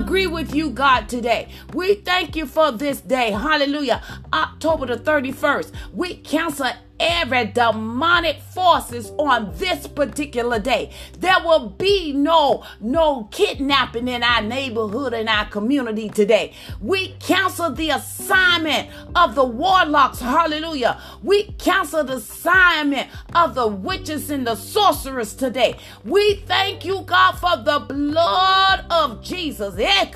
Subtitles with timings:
[0.00, 1.48] agree with you, God, today.
[1.74, 3.32] We thank you for this day.
[3.32, 4.02] Hallelujah.
[4.32, 5.72] October the 31st.
[5.92, 10.90] We cancel every demonic forces on this particular day.
[11.18, 16.52] There will be no no kidnapping in our neighborhood in our community today.
[16.80, 20.20] We cancel the assignment of the warlocks.
[20.20, 21.00] Hallelujah.
[21.22, 25.76] We cancel the assignment of the witches and the sorcerers today.
[26.04, 29.74] We thank you, God, for the blood of Jesus.
[29.78, 30.06] Eh,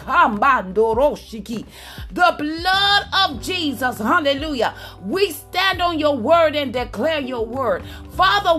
[2.13, 3.99] the blood of Jesus.
[3.99, 4.75] Hallelujah.
[5.03, 7.83] We stand on your word and declare your word.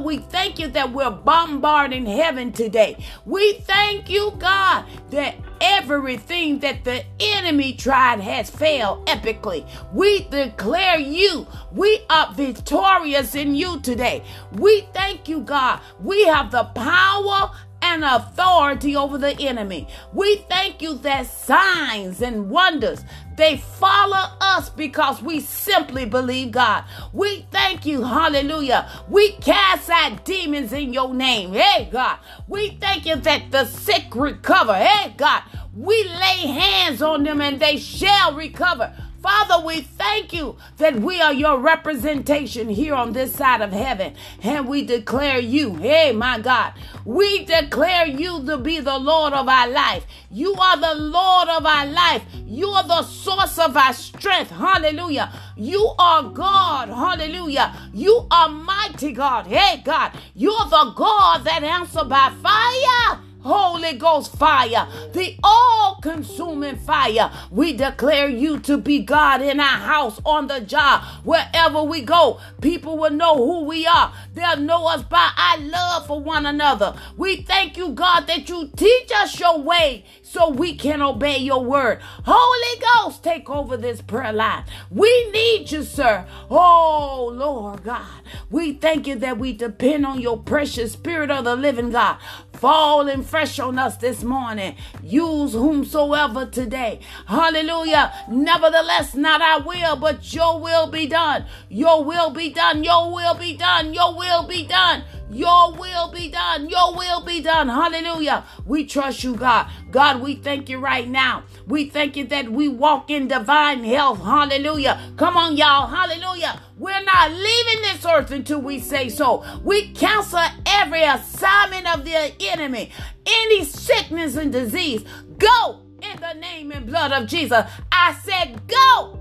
[0.05, 2.97] We thank you that we're bombarding heaven today.
[3.25, 9.67] We thank you, God, that everything that the enemy tried has failed epically.
[9.93, 11.47] We declare you.
[11.71, 14.23] We are victorious in you today.
[14.53, 15.79] We thank you, God.
[15.99, 17.51] We have the power
[17.85, 19.87] and authority over the enemy.
[20.13, 23.03] We thank you that signs and wonders
[23.35, 26.85] they follow us because we simply believe God.
[27.11, 28.89] We thank you, hallelujah.
[29.09, 31.53] We cast out demons in your name.
[31.53, 32.19] Hey, God.
[32.47, 34.75] We thank you that the sick recover.
[34.75, 35.43] Hey, God.
[35.73, 38.95] We lay hands on them and they shall recover.
[39.25, 44.13] Father, we thank you that we are your representation here on this side of heaven.
[44.43, 46.73] And we declare you, hey, my God,
[47.05, 50.05] we declare you to be the Lord of our life.
[50.29, 52.23] You are the Lord of our life.
[52.45, 54.51] You are the source of our strength.
[54.51, 55.33] Hallelujah.
[55.57, 56.89] You are God.
[56.89, 57.75] Hallelujah.
[57.95, 59.47] You are mighty God.
[59.47, 63.24] Hey, God, you're the God that answer by fire.
[63.45, 67.31] Holy Ghost fire, the all consuming fire.
[67.51, 72.39] We declare you to be God in our house, on the job, wherever we go.
[72.61, 74.13] People will know who we are.
[74.33, 76.95] They'll know us by our love for one another.
[77.17, 81.63] We thank you, God, that you teach us your way so we can obey your
[81.63, 81.99] word.
[82.25, 84.65] Holy Ghost, take over this prayer line.
[84.89, 86.25] We need you, sir.
[86.49, 88.07] Oh, Lord God.
[88.49, 92.17] We thank you that we depend on your precious spirit of the living God.
[92.57, 94.75] Fall and fresh on us this morning.
[95.03, 96.99] Use whomsoever today.
[97.27, 98.13] Hallelujah.
[98.29, 101.45] Nevertheless, not our will, but your will be done.
[101.69, 102.83] Your will be done.
[102.83, 103.93] Your will be done.
[103.93, 105.03] Your will be done.
[105.29, 106.69] Your will be done.
[106.69, 107.67] Your will be done.
[107.67, 108.45] Hallelujah.
[108.65, 109.67] We trust you, God.
[109.91, 111.43] God, we thank you right now.
[111.67, 114.21] We thank you that we walk in divine health.
[114.21, 115.01] Hallelujah.
[115.17, 115.87] Come on, y'all.
[115.87, 116.61] Hallelujah.
[116.77, 119.43] We're not leaving this earth until we say so.
[119.63, 122.91] We cancel every assignment of the enemy,
[123.25, 125.03] any sickness and disease.
[125.37, 127.63] Go in the name and blood of Jesus.
[127.91, 129.19] I said, go.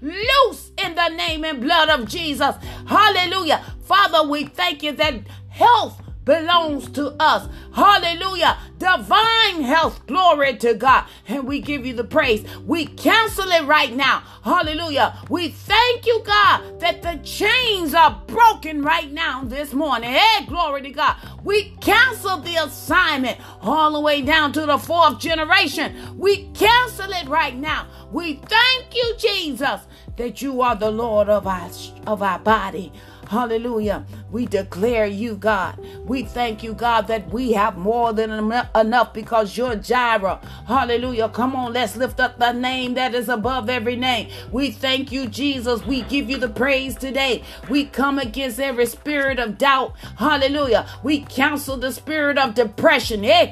[0.00, 2.56] Loose in the name and blood of Jesus.
[2.86, 3.64] Hallelujah.
[3.84, 5.14] Father, we thank you that
[5.48, 7.48] health belongs to us.
[7.74, 8.58] Hallelujah.
[8.78, 10.06] Divine health.
[10.06, 11.04] Glory to God.
[11.28, 12.44] And we give you the praise.
[12.66, 14.22] We cancel it right now.
[14.42, 15.18] Hallelujah.
[15.28, 20.10] We thank you, God, that the chains are broken right now this morning.
[20.10, 21.16] Hey, glory to God.
[21.44, 26.18] We cancel the assignment all the way down to the fourth generation.
[26.18, 27.86] We cancel it right now.
[28.12, 29.80] We thank you, Jesus,
[30.16, 31.70] that you are the Lord of our,
[32.06, 32.92] of our body.
[33.28, 34.04] Hallelujah.
[34.30, 35.78] We declare you, God.
[36.04, 38.30] We thank you, God, that we have more than
[38.74, 40.40] enough because you're Jireh.
[40.66, 41.28] Hallelujah.
[41.28, 44.28] Come on, let's lift up the name that is above every name.
[44.52, 45.84] We thank you, Jesus.
[45.86, 47.44] We give you the praise today.
[47.68, 49.94] We come against every spirit of doubt.
[50.18, 50.86] Hallelujah.
[51.02, 53.24] We cancel the spirit of depression.
[53.24, 53.50] Eh,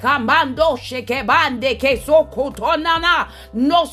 [3.55, 3.85] no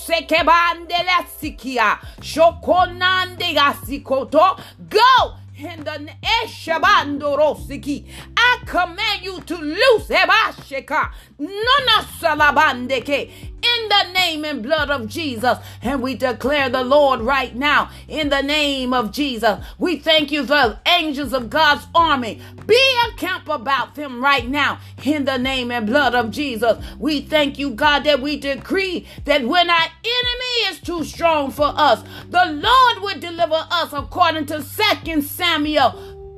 [4.89, 6.09] Go in the
[6.43, 8.05] Eshabando Rosiki.
[8.37, 11.11] I command you to loose Ebasheka.
[11.37, 13.31] Nona Salabandeke.
[13.61, 15.57] In the name and blood of Jesus.
[15.81, 17.89] And we declare the Lord right now.
[18.07, 19.59] In the name of Jesus.
[19.77, 22.41] We thank you for angels of God's army.
[22.65, 24.79] Be a camp about them right now.
[25.03, 26.81] In the name and blood of Jesus.
[26.97, 31.73] We thank you, God, that we decree that when our enemy is too strong for
[31.75, 35.48] us, the Lord will deliver us according to Second Samuel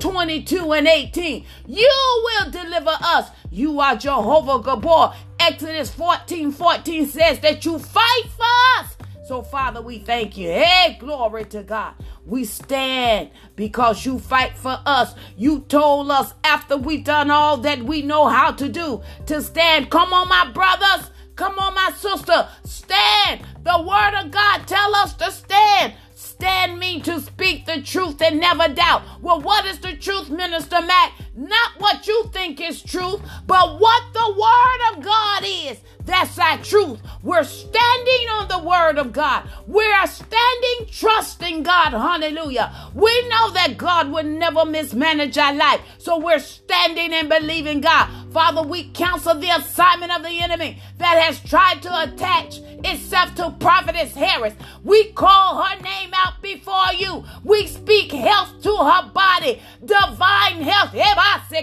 [0.01, 1.45] 22 and 18.
[1.67, 3.29] You will deliver us.
[3.51, 5.15] You are Jehovah Gibbor.
[5.39, 8.97] Exodus 14 14 says that you fight for us.
[9.27, 10.49] So, Father, we thank you.
[10.49, 11.93] Hey, glory to God.
[12.25, 15.15] We stand because you fight for us.
[15.37, 19.89] You told us after we've done all that we know how to do to stand.
[19.89, 21.11] Come on, my brothers.
[21.35, 22.47] Come on, my sister.
[22.63, 23.41] Stand.
[23.63, 25.93] The word of God tell us to stand.
[26.41, 29.03] Stand mean to speak the truth and never doubt.
[29.21, 31.13] Well, what is the truth, Minister Mack?
[31.35, 35.79] not what you think is truth, but what the word of God is.
[36.05, 36.99] That's our truth.
[37.23, 39.47] We're standing on the word of God.
[39.67, 41.91] We are standing trusting God.
[41.93, 42.73] Hallelujah.
[42.93, 45.81] We know that God would never mismanage our life.
[45.99, 48.09] So we're standing and believing God.
[48.31, 53.51] Father, we counsel the assignment of the enemy that has tried to attach itself to
[53.59, 54.53] Prophetess Harris.
[54.83, 57.23] We call her name out before you.
[57.43, 60.95] We speak health to her body, divine health.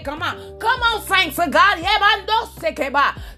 [0.04, 0.58] Come on.
[0.58, 1.78] Come on, saints of God.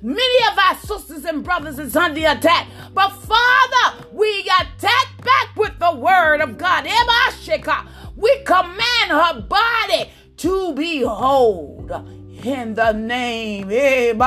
[0.03, 2.67] Many of our sisters and brothers is under attack.
[2.93, 6.87] But Father, we attack back with the word of God.
[8.17, 11.89] We command her body to be whole
[12.43, 14.19] in the name in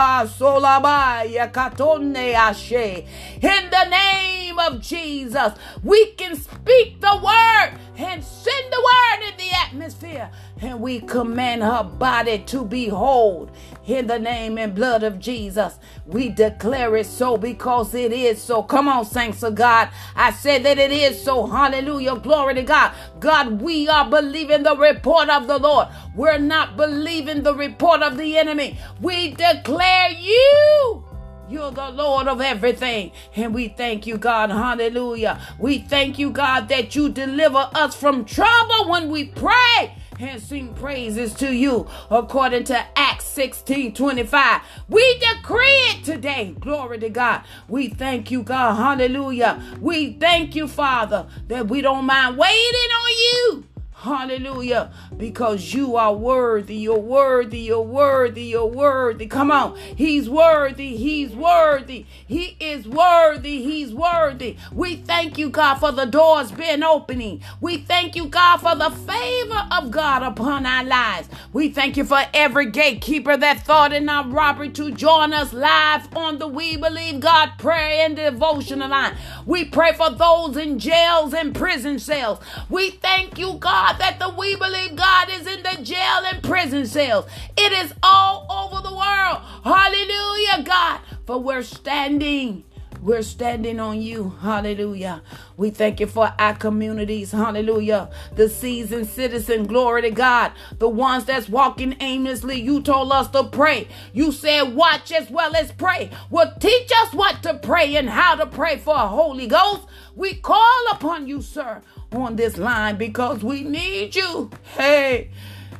[3.71, 9.49] the name of Jesus we can speak the word and send the word in the
[9.55, 10.29] atmosphere
[10.61, 13.49] and we command her body to be whole
[13.85, 15.77] in the name and blood of Jesus.
[16.05, 18.63] We declare it so because it is so.
[18.63, 19.89] Come on, saints of God.
[20.15, 21.45] I said that it is so.
[21.45, 22.15] Hallelujah.
[22.17, 22.93] Glory to God.
[23.19, 25.87] God, we are believing the report of the Lord.
[26.15, 28.79] We're not believing the report of the enemy.
[29.01, 31.03] We declare you.
[31.49, 33.11] You're the Lord of everything.
[33.35, 34.49] And we thank you, God.
[34.49, 35.39] Hallelujah.
[35.59, 39.93] We thank you, God, that you deliver us from trouble when we pray
[40.23, 44.61] and sing praises to you according to Acts 16 25.
[44.89, 46.55] We decree it today.
[46.59, 47.43] Glory to God.
[47.67, 48.75] We thank you, God.
[48.75, 49.61] Hallelujah.
[49.79, 53.72] We thank you, Father, that we don't mind waiting on you
[54.03, 54.91] Hallelujah.
[55.15, 56.75] Because you are worthy.
[56.75, 57.59] You're worthy.
[57.61, 58.43] You're worthy.
[58.43, 59.27] You're worthy.
[59.27, 59.77] Come on.
[59.77, 60.97] He's worthy.
[60.97, 62.05] He's worthy.
[62.27, 63.63] He is worthy.
[63.63, 64.57] He's worthy.
[64.73, 67.43] We thank you, God, for the doors being opening.
[67.61, 71.29] We thank you, God, for the favor of God upon our lives.
[71.53, 76.13] We thank you for every gatekeeper that thought in our robbery to join us live
[76.13, 79.15] on the We Believe God prayer and devotional line.
[79.45, 82.39] We pray for those in jails and prison cells.
[82.69, 86.41] We thank you, God God, that the We Believe God is in the jail and
[86.43, 87.25] prison cells.
[87.57, 89.41] It is all over the world.
[89.63, 91.01] Hallelujah, God.
[91.25, 92.63] For we're standing.
[93.01, 94.29] We're standing on you.
[94.41, 95.21] Hallelujah.
[95.57, 97.31] We thank you for our communities.
[97.31, 98.09] Hallelujah.
[98.35, 99.65] The seasoned citizen.
[99.65, 100.53] Glory to God.
[100.79, 102.61] The ones that's walking aimlessly.
[102.61, 103.89] You told us to pray.
[104.13, 106.11] You said watch as well as pray.
[106.29, 109.85] Well, teach us what to pray and how to pray for a Holy Ghost.
[110.15, 111.81] We call upon you, sir
[112.15, 114.49] on this line because we need you.
[114.75, 115.31] Hey,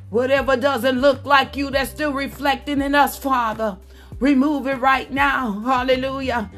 [0.10, 3.78] whatever doesn't look like you that's still reflecting in us, Father,
[4.20, 5.60] remove it right now.
[5.62, 6.52] Hallelujah.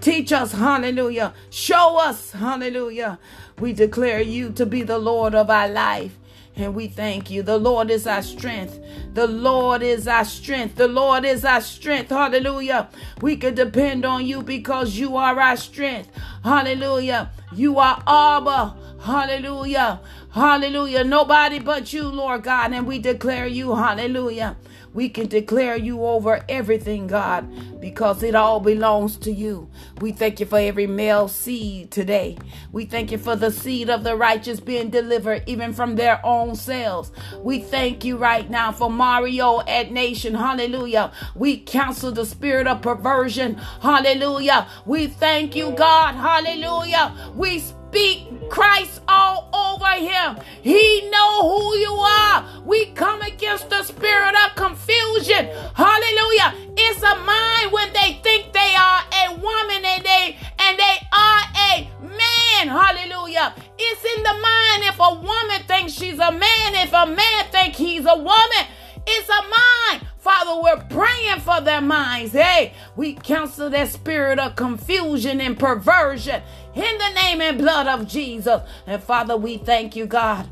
[0.00, 1.34] Teach us, hallelujah.
[1.50, 3.18] Show us, hallelujah.
[3.58, 6.16] We declare you to be the Lord of our life.
[6.54, 7.42] And we thank you.
[7.44, 8.80] The Lord is our strength.
[9.14, 10.74] The Lord is our strength.
[10.74, 12.10] The Lord is our strength.
[12.10, 12.88] Hallelujah.
[13.20, 16.10] We can depend on you because you are our strength.
[16.42, 17.30] Hallelujah.
[17.54, 18.76] You are Abba.
[19.00, 20.00] Hallelujah.
[20.32, 21.04] Hallelujah.
[21.04, 22.72] Nobody but you, Lord God.
[22.72, 23.74] And we declare you.
[23.76, 24.56] Hallelujah.
[24.94, 29.70] We can declare you over everything, God, because it all belongs to you.
[30.00, 32.38] We thank you for every male seed today.
[32.72, 36.56] We thank you for the seed of the righteous being delivered even from their own
[36.56, 37.12] selves.
[37.42, 40.34] We thank you right now for Mario at Nation.
[40.34, 41.12] Hallelujah.
[41.36, 43.56] We counsel the spirit of perversion.
[43.82, 44.68] Hallelujah.
[44.86, 46.14] We thank you, God.
[46.16, 47.14] Hallelujah.
[47.36, 50.38] We speak Christ all over him.
[50.62, 52.62] He know who you are.
[52.64, 55.48] We come against the spirit of confusion.
[55.74, 56.54] Hallelujah.
[56.76, 61.42] It's a mind when they think they are a woman and they and they are
[61.72, 62.68] a man.
[62.68, 63.54] Hallelujah.
[63.78, 67.74] It's in the mind if a woman thinks she's a man, if a man think
[67.74, 68.64] he's a woman.
[69.06, 70.06] It's a mind.
[70.18, 72.32] Father, we're praying for their minds.
[72.32, 76.42] Hey, we counsel that spirit of confusion and perversion
[76.74, 78.62] in the name and blood of Jesus.
[78.86, 80.46] And Father, we thank you, God.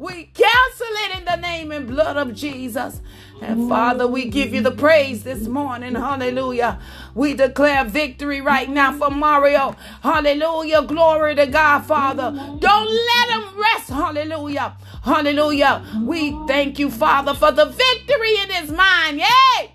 [0.00, 3.02] We cancel it in the name and blood of Jesus.
[3.42, 5.94] And Father, we give you the praise this morning.
[5.94, 6.80] Hallelujah.
[7.14, 9.76] We declare victory right now for Mario.
[10.02, 10.80] Hallelujah.
[10.84, 12.30] Glory to God, Father.
[12.58, 13.90] Don't let him rest.
[13.90, 14.74] Hallelujah.
[15.04, 15.84] Hallelujah.
[16.00, 19.18] We thank you, Father, for the victory in his mind.
[19.18, 19.70] Yay.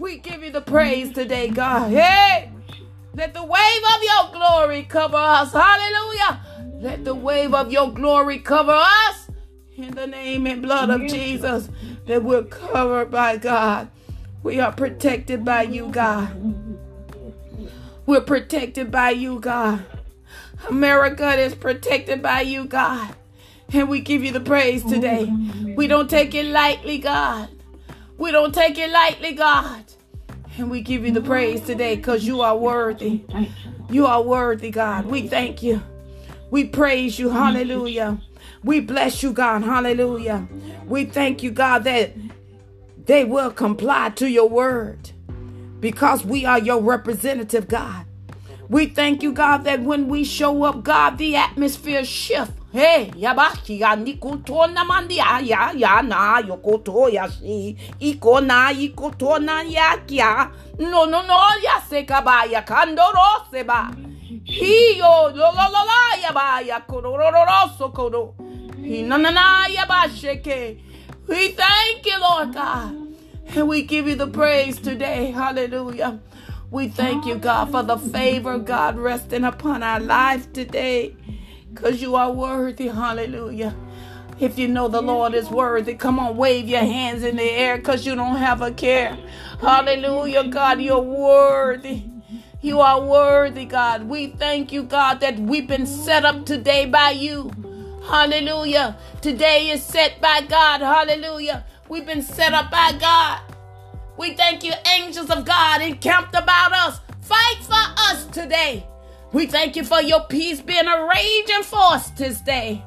[0.00, 1.92] We give you the praise today, God.
[1.92, 2.50] Hey.
[3.14, 5.52] Let the wave of your glory cover us.
[5.52, 6.40] Hallelujah.
[6.80, 9.28] Let the wave of your glory cover us
[9.76, 11.68] In the name and blood of Jesus,
[12.06, 13.90] that we're covered by God.
[14.42, 16.30] We are protected by you, God.
[18.06, 19.84] We're protected by you, God.
[20.70, 23.14] America is protected by you, God.
[23.72, 25.30] And we give you the praise today.
[25.76, 27.50] We don't take it lightly, God.
[28.20, 29.82] We don't take it lightly, God.
[30.58, 33.22] And we give you the praise today because you are worthy.
[33.88, 35.06] You are worthy, God.
[35.06, 35.80] We thank you.
[36.50, 37.30] We praise you.
[37.30, 38.20] Hallelujah.
[38.62, 39.62] We bless you, God.
[39.62, 40.46] Hallelujah.
[40.86, 42.12] We thank you, God, that
[43.06, 45.12] they will comply to your word
[45.80, 48.04] because we are your representative, God.
[48.68, 52.52] We thank you, God, that when we show up, God, the atmosphere shift.
[52.72, 58.70] Hey, yabaki ya nikuto na mandi ya ya ya na yokoto ya shi iko na
[58.72, 63.90] ikoto na ya kya no no no ya se kabaya kandoro se ba.
[64.44, 67.30] Hiyo lo lo lo la ya ba ya kororo
[67.76, 68.34] sokodo
[68.78, 70.78] na na na ya ba sheke.
[71.26, 72.94] We thank you Lord God.
[73.56, 75.32] And we give you the praise today.
[75.32, 76.20] Hallelujah.
[76.70, 81.16] We thank you God for the favor God resting upon our life today
[81.72, 82.88] because you are worthy.
[82.88, 83.74] Hallelujah.
[84.38, 87.76] If you know the Lord is worthy, come on, wave your hands in the air
[87.76, 89.18] because you don't have a care.
[89.60, 92.04] Hallelujah, God, you're worthy.
[92.62, 94.04] You are worthy, God.
[94.04, 97.50] We thank you, God, that we've been set up today by you.
[98.06, 98.96] Hallelujah.
[99.20, 100.80] Today is set by God.
[100.80, 101.64] Hallelujah.
[101.88, 103.40] We've been set up by God.
[104.16, 107.00] We thank you, angels of God encamped about us.
[107.22, 108.86] Fight for us today.
[109.32, 112.84] We thank you for your peace being a raging force this day,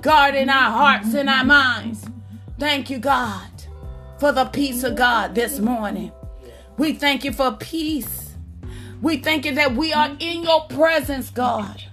[0.00, 2.06] guarding our hearts and our minds.
[2.58, 3.50] Thank you, God,
[4.18, 6.10] for the peace of God this morning.
[6.78, 8.34] We thank you for peace.
[9.02, 11.84] We thank you that we are in your presence, God.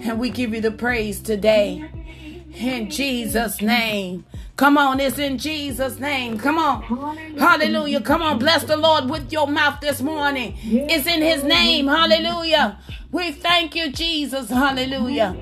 [0.00, 1.88] And we give you the praise today.
[2.54, 4.24] In Jesus' name.
[4.56, 6.38] Come on, it's in Jesus' name.
[6.38, 6.82] Come on.
[7.38, 8.00] Hallelujah.
[8.02, 10.54] Come on, bless the Lord with your mouth this morning.
[10.62, 11.86] It's in his name.
[11.86, 12.78] Hallelujah.
[13.10, 14.50] We thank you, Jesus.
[14.50, 15.36] Hallelujah.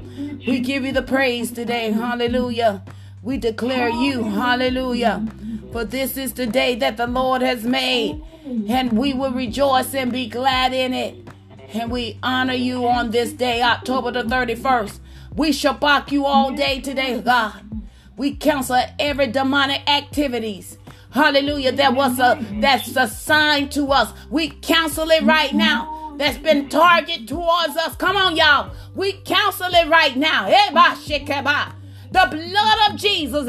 [0.46, 1.90] We give you the praise today.
[1.90, 2.82] Hallelujah.
[3.22, 4.22] We declare you.
[4.22, 5.26] Hallelujah.
[5.72, 8.22] For this is the day that the Lord has made,
[8.68, 11.16] and we will rejoice and be glad in it.
[11.74, 15.00] And we honor you on this day, October the 31st.
[15.38, 17.62] We shabach you all day today, God.
[18.16, 20.78] We cancel every demonic activities.
[21.10, 21.70] Hallelujah.
[21.70, 24.12] That was a that's a sign to us.
[24.30, 26.16] We cancel it right now.
[26.18, 27.94] That's been targeted towards us.
[27.94, 28.74] Come on, y'all.
[28.96, 30.48] We cancel it right now.
[30.48, 30.70] Eh,
[32.10, 33.44] the blood of Jesus.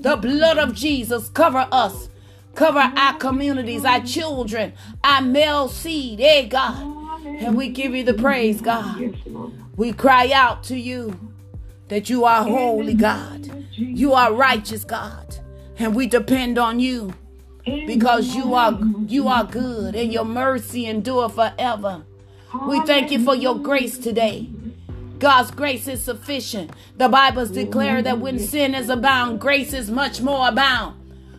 [0.00, 2.08] The blood of Jesus cover us.
[2.54, 4.72] Cover our communities, our children,
[5.04, 6.18] our male seed.
[6.18, 6.89] Hey, God.
[7.24, 9.16] And we give you the praise, God.
[9.76, 11.18] We cry out to you
[11.88, 13.66] that you are holy, God.
[13.72, 15.38] You are righteous, God.
[15.78, 17.14] And we depend on you
[17.64, 22.04] because you are you are good and your mercy endure forever.
[22.66, 24.50] We thank you for your grace today.
[25.18, 26.70] God's grace is sufficient.
[26.96, 30.96] The Bibles declare that when sin is abound, grace is much more abound.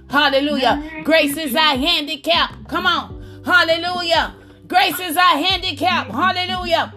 [0.10, 1.02] Hallelujah.
[1.04, 2.68] Grace is our handicap.
[2.68, 3.44] Come on.
[3.44, 4.36] Hallelujah.
[4.72, 6.08] Grace is our handicap.
[6.08, 6.94] Hallelujah.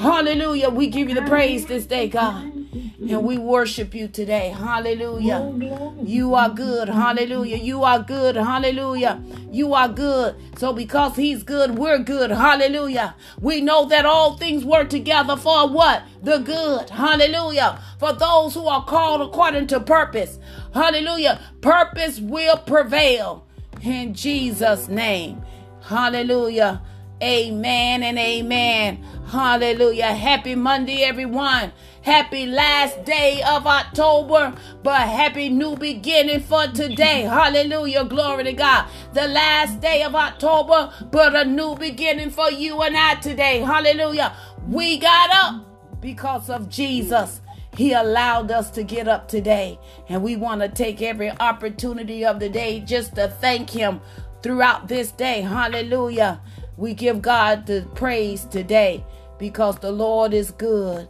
[0.00, 0.68] Hallelujah.
[0.68, 2.42] We give you the praise this day, God.
[2.42, 4.48] And we worship you today.
[4.48, 5.54] Hallelujah.
[6.02, 6.88] You are good.
[6.88, 7.58] Hallelujah.
[7.58, 8.34] You are good.
[8.34, 9.22] Hallelujah.
[9.52, 10.34] You are good.
[10.58, 12.32] So because he's good, we're good.
[12.32, 13.14] Hallelujah.
[13.40, 16.02] We know that all things work together for what?
[16.24, 16.90] The good.
[16.90, 17.80] Hallelujah.
[18.00, 20.40] For those who are called according to purpose.
[20.72, 21.40] Hallelujah.
[21.60, 23.46] Purpose will prevail
[23.82, 25.44] in Jesus' name.
[25.80, 26.82] Hallelujah.
[27.22, 29.02] Amen and amen.
[29.26, 30.12] Hallelujah.
[30.12, 31.72] Happy Monday, everyone.
[32.02, 37.22] Happy last day of October, but happy new beginning for today.
[37.22, 38.04] Hallelujah.
[38.04, 38.88] Glory to God.
[39.14, 43.60] The last day of October, but a new beginning for you and I today.
[43.60, 44.36] Hallelujah.
[44.68, 47.40] We got up because of Jesus.
[47.76, 49.78] He allowed us to get up today,
[50.08, 54.00] and we want to take every opportunity of the day just to thank Him
[54.42, 55.40] throughout this day.
[55.40, 56.40] Hallelujah.
[56.76, 59.04] We give God the praise today
[59.38, 61.08] because the Lord is good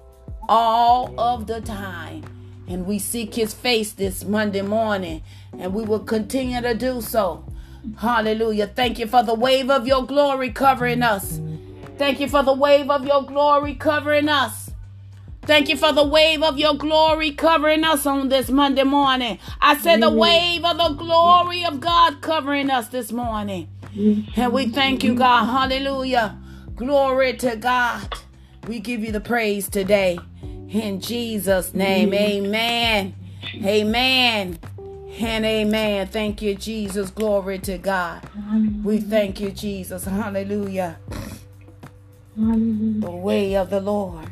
[0.48, 2.24] all of the time.
[2.68, 5.22] And we seek his face this Monday morning,
[5.58, 7.44] and we will continue to do so.
[7.98, 8.68] Hallelujah.
[8.68, 11.40] Thank you for the wave of your glory covering us.
[11.98, 14.63] Thank you for the wave of your glory covering us.
[15.46, 19.38] Thank you for the wave of your glory covering us on this Monday morning.
[19.60, 23.68] I said the wave of the glory of God covering us this morning.
[24.36, 25.44] And we thank you, God.
[25.44, 26.38] Hallelujah.
[26.76, 28.14] Glory to God.
[28.66, 30.18] We give you the praise today.
[30.70, 33.14] In Jesus' name, amen.
[33.62, 34.58] Amen.
[35.20, 36.08] And amen.
[36.08, 37.10] Thank you, Jesus.
[37.10, 38.28] Glory to God.
[38.82, 40.04] We thank you, Jesus.
[40.06, 40.98] Hallelujah.
[42.36, 44.30] The way of the Lord.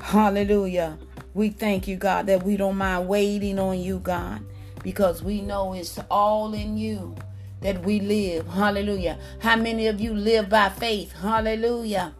[0.00, 0.98] Hallelujah.
[1.34, 4.42] We thank you, God, that we don't mind waiting on you, God,
[4.82, 7.14] because we know it's all in you
[7.60, 8.48] that we live.
[8.48, 9.18] Hallelujah.
[9.40, 11.12] How many of you live by faith?
[11.12, 12.14] Hallelujah.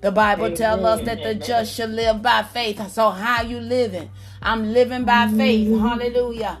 [0.00, 2.88] The Bible tells us that the just shall live by faith.
[2.90, 4.10] So how you living?
[4.40, 5.68] I'm living by faith.
[5.68, 5.86] Mm-hmm.
[5.86, 6.58] Hallelujah.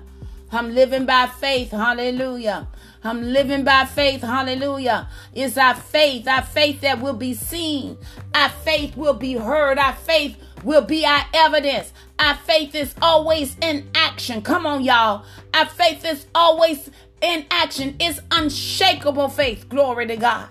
[0.50, 1.70] I'm living by faith.
[1.70, 2.66] Hallelujah.
[3.04, 4.22] I'm living by faith.
[4.22, 5.08] Hallelujah.
[5.32, 7.96] It's our faith, our faith that will be seen.
[8.34, 9.78] Our faith will be heard.
[9.78, 11.92] Our faith will be our evidence.
[12.18, 14.42] Our faith is always in action.
[14.42, 15.24] Come on, y'all.
[15.54, 17.96] Our faith is always in action.
[18.00, 19.68] It's unshakable faith.
[19.68, 20.48] Glory to God.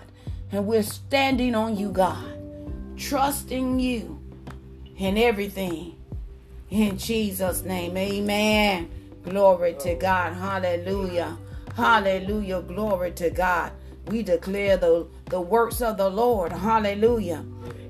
[0.50, 2.24] And we're standing on you, God,
[2.96, 4.18] trusting you
[4.96, 5.96] in everything.
[6.70, 8.90] In Jesus' name, amen.
[9.24, 10.34] Glory to God.
[10.34, 11.36] Hallelujah.
[11.76, 12.62] Hallelujah.
[12.62, 13.72] Glory to God.
[14.06, 16.52] We declare the, the works of the Lord.
[16.52, 17.44] Hallelujah.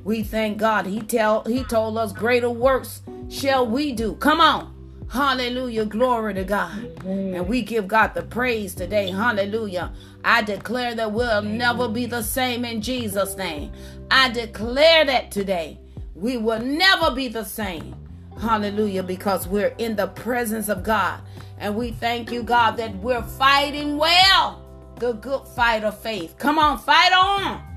[0.08, 0.86] We thank God.
[0.86, 4.14] He tell he told us greater works shall we do.
[4.14, 4.74] Come on.
[5.12, 5.84] Hallelujah.
[5.84, 6.82] Glory to God.
[7.04, 9.10] And we give God the praise today.
[9.10, 9.92] Hallelujah.
[10.24, 13.70] I declare that we'll never be the same in Jesus' name.
[14.10, 15.78] I declare that today.
[16.14, 17.94] We will never be the same.
[18.40, 19.02] Hallelujah.
[19.02, 21.20] Because we're in the presence of God.
[21.58, 24.64] And we thank you, God, that we're fighting well
[24.96, 26.38] the good fight of faith.
[26.38, 27.67] Come on, fight on.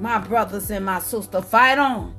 [0.00, 2.14] My brothers and my sister, fight on.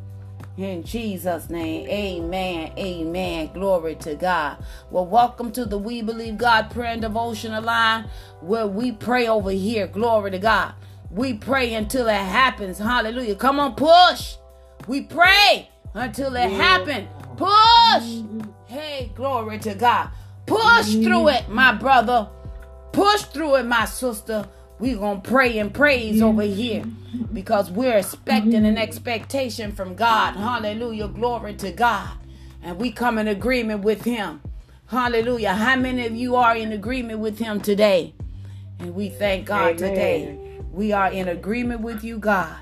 [0.55, 3.49] In Jesus' name, amen, amen.
[3.55, 4.63] Glory to God.
[4.91, 8.07] Well, welcome to the We Believe God Prayer and Devotional line
[8.41, 9.87] where we pray over here.
[9.87, 10.75] Glory to God.
[11.09, 12.77] We pray until it happens.
[12.77, 13.33] Hallelujah.
[13.33, 14.35] Come on, push.
[14.87, 17.07] We pray until it happens.
[17.35, 18.45] Push.
[18.67, 20.11] Hey, glory to God.
[20.45, 22.29] Push through it, my brother.
[22.91, 24.47] Push through it, my sister.
[24.81, 26.83] We're going to pray and praise over here
[27.31, 30.35] because we're expecting an expectation from God.
[30.35, 31.07] Hallelujah.
[31.07, 32.09] Glory to God.
[32.63, 34.41] And we come in agreement with Him.
[34.87, 35.53] Hallelujah.
[35.53, 38.15] How many of you are in agreement with Him today?
[38.79, 39.77] And we thank God Amen.
[39.77, 40.39] today.
[40.71, 42.57] We are in agreement with you, God.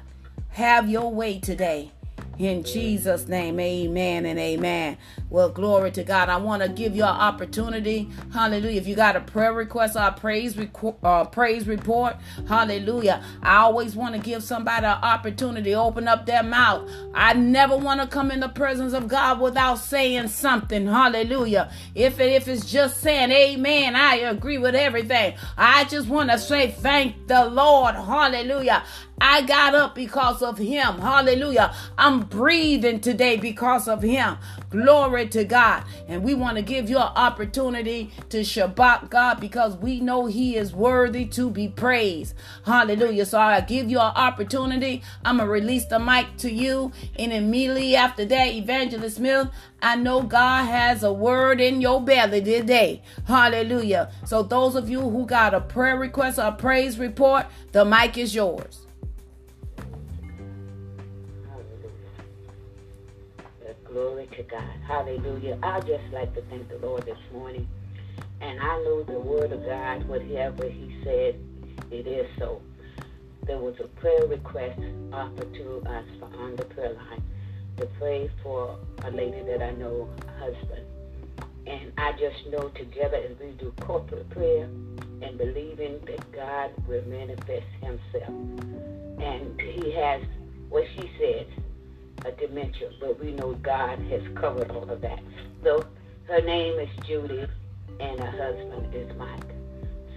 [0.49, 1.93] Have your way today.
[2.39, 4.97] In Jesus' name, amen and amen.
[5.29, 6.29] Well, glory to God.
[6.29, 8.09] I want to give you an opportunity.
[8.31, 8.79] Hallelujah.
[8.79, 10.57] If you got a prayer request or praise,
[11.03, 12.15] uh, praise report,
[12.47, 13.21] hallelujah.
[13.43, 16.89] I always want to give somebody an opportunity open up their mouth.
[17.13, 20.87] I never want to come in the presence of God without saying something.
[20.87, 21.69] Hallelujah.
[21.93, 25.35] If, it, if it's just saying amen, I agree with everything.
[25.57, 27.95] I just want to say thank the Lord.
[27.95, 28.83] Hallelujah.
[29.21, 30.99] I got up because of him.
[30.99, 31.73] Hallelujah.
[31.97, 34.37] I'm breathing today because of him.
[34.69, 35.83] Glory to God.
[36.07, 40.55] And we want to give you an opportunity to shabach God because we know He
[40.55, 42.35] is worthy to be praised.
[42.65, 43.25] Hallelujah.
[43.25, 45.01] So I give you an opportunity.
[45.25, 46.91] I'm going to release the mic to you.
[47.17, 49.49] And immediately after that, Evangelist Smith,
[49.81, 53.01] I know God has a word in your belly today.
[53.25, 54.11] Hallelujah.
[54.25, 58.17] So those of you who got a prayer request or a praise report, the mic
[58.17, 58.85] is yours.
[64.39, 64.63] To God.
[64.87, 65.59] Hallelujah.
[65.61, 67.67] I just like to thank the Lord this morning.
[68.39, 71.35] And I know the word of God, whatever he said,
[71.91, 72.61] it is so.
[73.45, 74.79] There was a prayer request
[75.11, 76.05] offered to us
[76.37, 77.21] on the prayer line
[77.77, 80.85] to pray for a lady that I know, husband.
[81.67, 84.69] And I just know together as we do corporate prayer
[85.21, 88.29] and believing that God will manifest himself.
[89.19, 90.23] And he has
[90.69, 91.47] what she said,
[92.25, 95.19] a dementia, but we know God has covered all of that.
[95.63, 95.85] So
[96.27, 97.47] her name is Judy,
[97.99, 99.39] and her husband is Mike.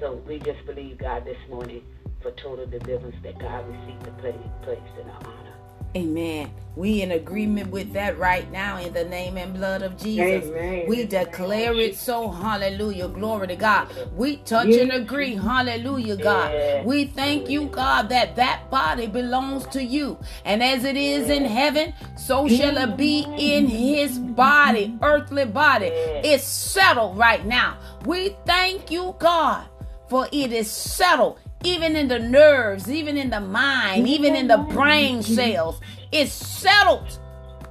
[0.00, 1.82] So we just believe God this morning
[2.20, 4.10] for total deliverance that God will received the
[4.62, 5.41] place in our.
[5.94, 6.50] Amen.
[6.74, 10.48] We in agreement with that right now in the name and blood of Jesus.
[10.48, 10.86] Amen.
[10.88, 12.30] We declare it so.
[12.30, 13.08] Hallelujah.
[13.08, 13.88] Glory to God.
[14.16, 15.34] We touch and agree.
[15.34, 16.86] Hallelujah, God.
[16.86, 20.18] We thank you, God, that that body belongs to you.
[20.46, 25.88] And as it is in heaven, so shall it be in his body, earthly body.
[26.24, 27.76] It's settled right now.
[28.06, 29.66] We thank you, God,
[30.08, 34.58] for it is settled even in the nerves, even in the mind, even in the
[34.58, 35.80] brain cells.
[36.10, 37.18] It's settled.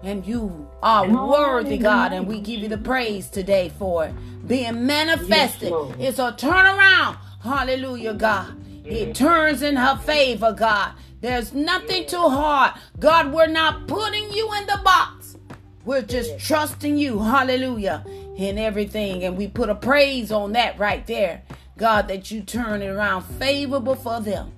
[0.03, 4.13] And you are worthy, God, and we give you the praise today for it
[4.47, 5.71] being manifested.
[5.99, 7.17] It's a turnaround.
[7.43, 8.55] Hallelujah, God.
[8.83, 10.93] It turns in her favor, God.
[11.21, 12.73] There's nothing too hard.
[12.99, 15.37] God, we're not putting you in the box.
[15.85, 18.03] We're just trusting you, hallelujah,
[18.37, 19.23] in everything.
[19.23, 21.43] And we put a praise on that right there.
[21.81, 24.51] God, that you turn it around favorable for them.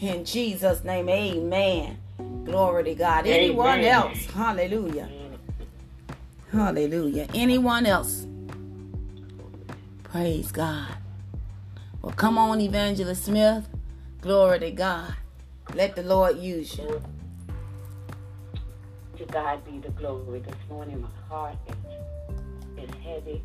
[0.00, 1.98] In Jesus' name, amen.
[2.46, 3.26] Glory to God.
[3.26, 4.24] Anyone else?
[4.24, 5.10] Hallelujah.
[6.50, 7.28] Hallelujah.
[7.34, 8.26] Anyone else?
[10.04, 10.88] Praise God.
[12.00, 13.68] Well, come on, Evangelist Smith.
[14.22, 15.14] Glory to God.
[15.74, 17.02] Let the Lord use you.
[19.18, 20.40] To God be the glory.
[20.40, 23.42] This morning, my heart is, is heavy.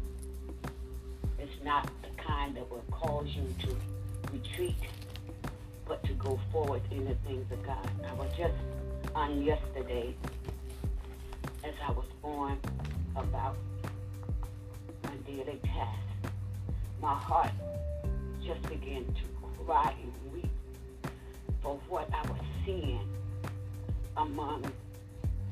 [1.46, 3.76] It's not the kind that will cause you to
[4.34, 4.82] retreat,
[5.88, 7.88] but to go forward in the things of God.
[8.10, 8.56] I was just
[9.14, 10.16] on yesterday
[11.64, 12.58] as I was on
[13.16, 13.58] about
[15.04, 16.34] my daily task.
[17.00, 17.52] My heart
[18.44, 20.50] just began to cry and weep
[21.62, 23.08] for what I was seeing
[24.18, 24.66] among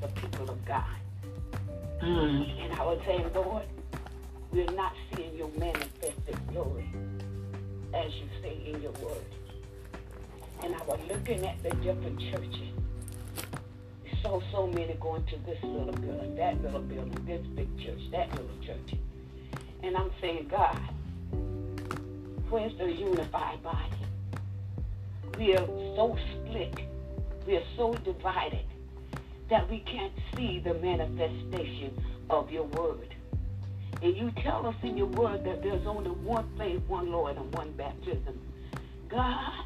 [0.00, 0.96] the people of God.
[2.02, 2.64] Mm.
[2.64, 3.62] And I was saying, Lord,
[4.54, 6.88] we're not seeing your manifested glory
[7.92, 9.24] as you say in your word.
[10.62, 12.70] And I was looking at the different churches.
[14.22, 18.30] Saw so many going to this little building, that little building, this big church, that
[18.30, 18.94] little church.
[19.82, 20.78] And I'm saying, God,
[22.48, 23.90] where's the unified body?
[25.36, 26.78] We are so split.
[27.44, 28.64] We are so divided
[29.50, 33.13] that we can't see the manifestation of your word.
[34.02, 37.52] And you tell us in your word that there's only one faith, one Lord, and
[37.54, 38.40] one baptism.
[39.08, 39.64] God,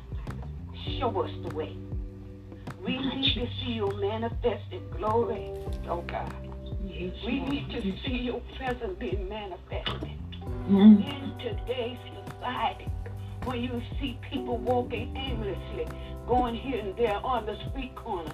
[0.99, 1.77] show us the way.
[2.85, 5.51] We need to see your manifested glory,
[5.88, 6.33] oh God.
[7.27, 10.11] We need to see your presence being manifested
[10.43, 11.03] mm-hmm.
[11.03, 12.88] in today's society.
[13.45, 15.87] When you see people walking aimlessly,
[16.27, 18.33] going here and there on the street corner,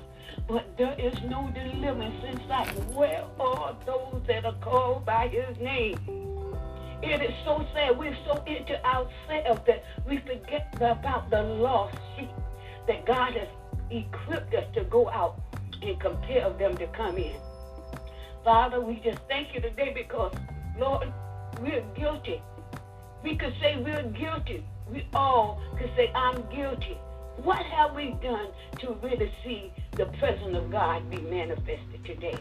[0.49, 2.69] but there is no deliverance inside.
[2.95, 5.99] Where are those that are called by his name?
[7.03, 7.99] It is so sad.
[7.99, 12.31] We're so into ourselves that we forget about the lost sheep
[12.87, 13.49] that God has
[13.91, 15.41] equipped us to go out
[15.83, 17.37] and compel them to come in.
[18.43, 20.33] Father, we just thank you today because,
[20.79, 21.13] Lord,
[21.61, 22.43] we're guilty.
[23.23, 24.65] We could say we're guilty.
[24.91, 26.99] We all could say, I'm guilty.
[27.43, 28.49] What have we done
[28.81, 32.39] to really see the presence of God be manifested today?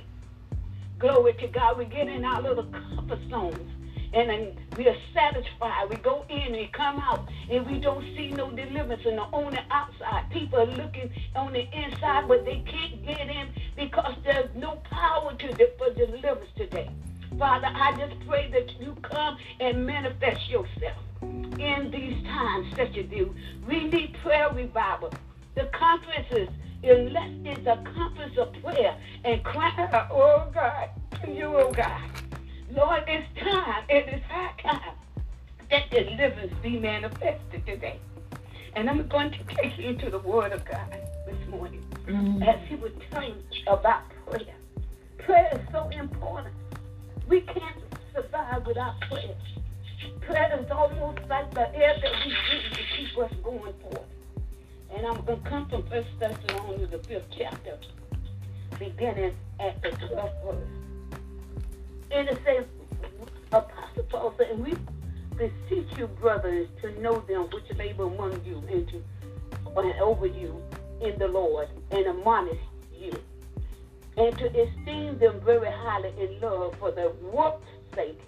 [0.99, 1.77] Glory to God.
[1.77, 3.73] We get in our little comfort zones
[4.13, 5.89] and then we are satisfied.
[5.89, 9.01] We go in and come out, and we don't see no deliverance.
[9.05, 13.49] And on the outside, people are looking on the inside, but they can't get in
[13.75, 16.89] because there's no power to the, for deliverance today.
[17.39, 20.97] Father, I just pray that you come and manifest yourself
[21.59, 23.27] in these times such as these.
[23.67, 25.11] We need prayer revival.
[25.55, 26.49] The conferences,
[26.83, 30.89] unless it's a conference of prayer and cry, oh God,
[31.23, 32.01] to you, oh God.
[32.71, 34.95] Lord, it's time, it is high time
[35.69, 37.99] that deliverance be manifested today.
[38.75, 40.91] And I'm going to take you into the Word of God
[41.27, 42.41] this morning mm-hmm.
[42.41, 43.35] as He would tell you
[43.67, 44.55] about prayer.
[45.19, 46.55] Prayer is so important.
[47.27, 47.77] We can't
[48.13, 49.35] survive without prayer.
[50.29, 54.07] Is almost like the air that we breathe to keep us going forward.
[54.95, 57.77] And I'm going to come from First Thessalonians, the fifth chapter,
[58.79, 60.67] beginning at the 12th verse.
[62.11, 62.65] And it says,
[63.51, 64.73] Apostle Paul said, and we
[65.35, 69.03] beseech you, brothers, to know them which labor among you and to
[69.75, 70.61] and over you
[71.01, 72.61] in the Lord and admonish
[72.95, 73.11] you,
[74.17, 78.21] and to esteem them very highly in love for the work's sake,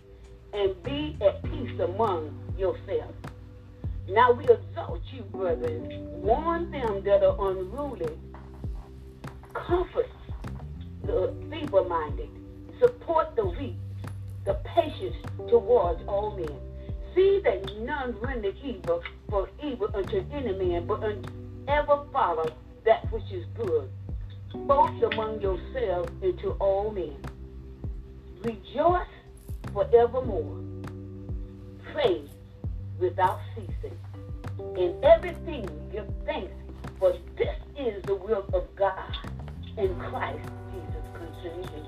[0.55, 3.13] and be at peace among yourselves.
[4.07, 8.17] Now we exhort you, brethren, warn them that are unruly,
[9.53, 10.07] comfort
[11.03, 12.29] the feeble-minded,
[12.79, 13.75] support the weak,
[14.45, 15.15] the patience
[15.49, 16.59] towards all men.
[17.13, 21.03] See that none render evil for evil unto any man, but
[21.67, 22.45] ever follow
[22.85, 23.89] that which is good,
[24.53, 27.17] both among yourselves and to all men.
[28.43, 29.07] Rejoice
[29.75, 30.57] forevermore.
[31.91, 32.23] Pray
[32.97, 33.99] without ceasing.
[34.77, 36.53] In everything give thanks,
[36.97, 39.15] for this is the will of God
[39.77, 41.85] in Christ Jesus concerning you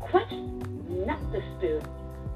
[0.00, 0.32] quench
[1.06, 1.84] not the spirit,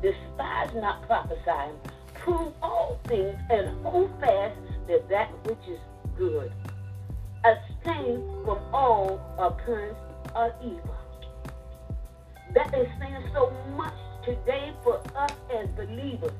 [0.02, 1.76] despise not prophesying,
[2.14, 4.56] prove all things, and hold fast
[4.88, 5.80] that that which is
[6.16, 6.52] good.
[7.44, 9.98] Abstain from all appearance
[10.34, 11.05] of evil.
[12.56, 13.92] That saying so much
[14.24, 16.32] today for us as believers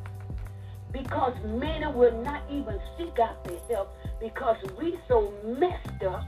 [0.91, 6.25] because many will not even seek out their help because we so messed up.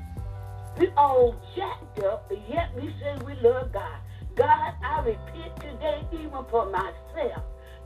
[0.79, 3.98] We all jacked up, but yet we say we love God.
[4.37, 7.44] God, I repent today even for myself.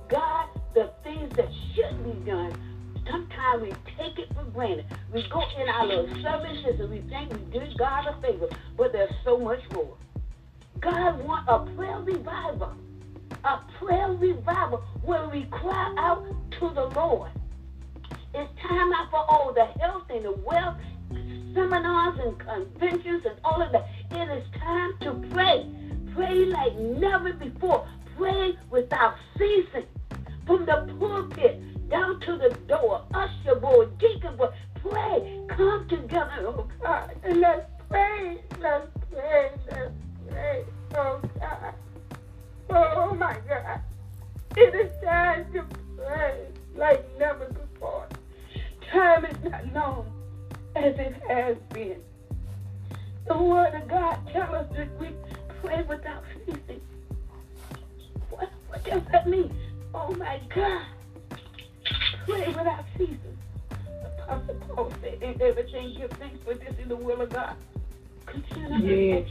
[0.08, 2.52] God, the things that should be done,
[3.08, 4.86] sometimes we take it for granted.
[5.14, 8.92] We go in our little services and we think we did God a favor, but
[8.92, 9.96] there's so much more.
[10.82, 12.72] God wants a prayer revival,
[13.44, 16.26] a prayer revival where we cry out
[16.58, 17.30] to the Lord.
[18.34, 20.76] It's time out for all the health and the wealth
[21.54, 23.88] seminars and conventions and all of that.
[24.10, 25.70] It is time to pray.
[26.14, 27.86] Pray like never before.
[28.16, 29.86] Pray without ceasing.
[30.46, 34.48] From the pulpit down to the door, usher boy, deacon boy,
[34.80, 35.42] pray.
[35.48, 38.42] Come together, oh God, and let's pray.
[38.60, 39.50] Let's pray.
[39.52, 40.11] Let's pray.
[40.94, 41.74] Oh God.
[42.70, 43.80] Oh my God.
[44.56, 45.64] It is time to
[45.96, 48.06] pray like never before.
[48.90, 50.12] Time is not long
[50.76, 52.00] as it has been.
[53.26, 55.08] The Word of God tells us that we
[55.62, 56.80] pray without ceasing.
[58.30, 58.50] What,
[58.84, 59.54] does that mean?
[59.94, 60.86] Oh my God.
[62.26, 62.84] Pray without.
[64.32, 67.56] Apostle Paul said, in everything give thanks for this in the will of God.
[68.80, 69.28] Yes.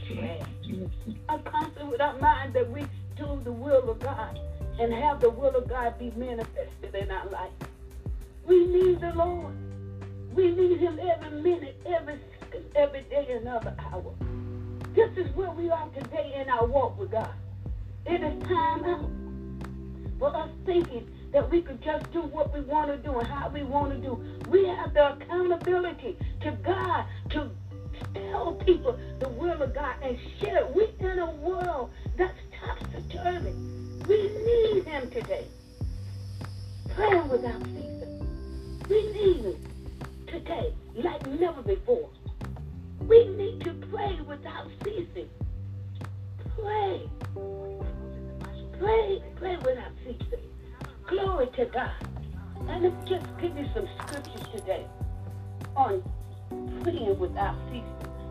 [1.28, 2.82] I'm constant with our mind that we
[3.16, 4.38] do the will of God
[4.78, 7.52] and have the will of God be manifested in our life.
[8.46, 9.54] We need the Lord.
[10.34, 14.14] We need him every minute, every second, every day, another hour.
[14.94, 17.34] This is where we are today in our walk with God.
[18.06, 19.10] It is time out
[20.18, 23.48] for us thinking that we could just do what we want to do and how
[23.48, 24.22] we want to do.
[24.48, 27.50] We have the accountability to God to
[28.14, 30.74] tell people the will of God and share it.
[30.74, 33.52] We're in a world that's topsy-turvy.
[34.08, 35.46] We need him today.
[36.94, 38.80] Praying without ceasing.
[38.88, 39.56] We need him
[40.26, 42.10] today like never before.
[43.00, 45.28] We need to pray without ceasing.
[46.56, 47.08] Pray.
[48.78, 50.48] Pray, pray without ceasing.
[51.06, 51.90] Glory to God.
[52.68, 54.86] And let me just give you some scriptures today
[55.76, 56.02] on
[56.82, 57.84] praying without ceasing.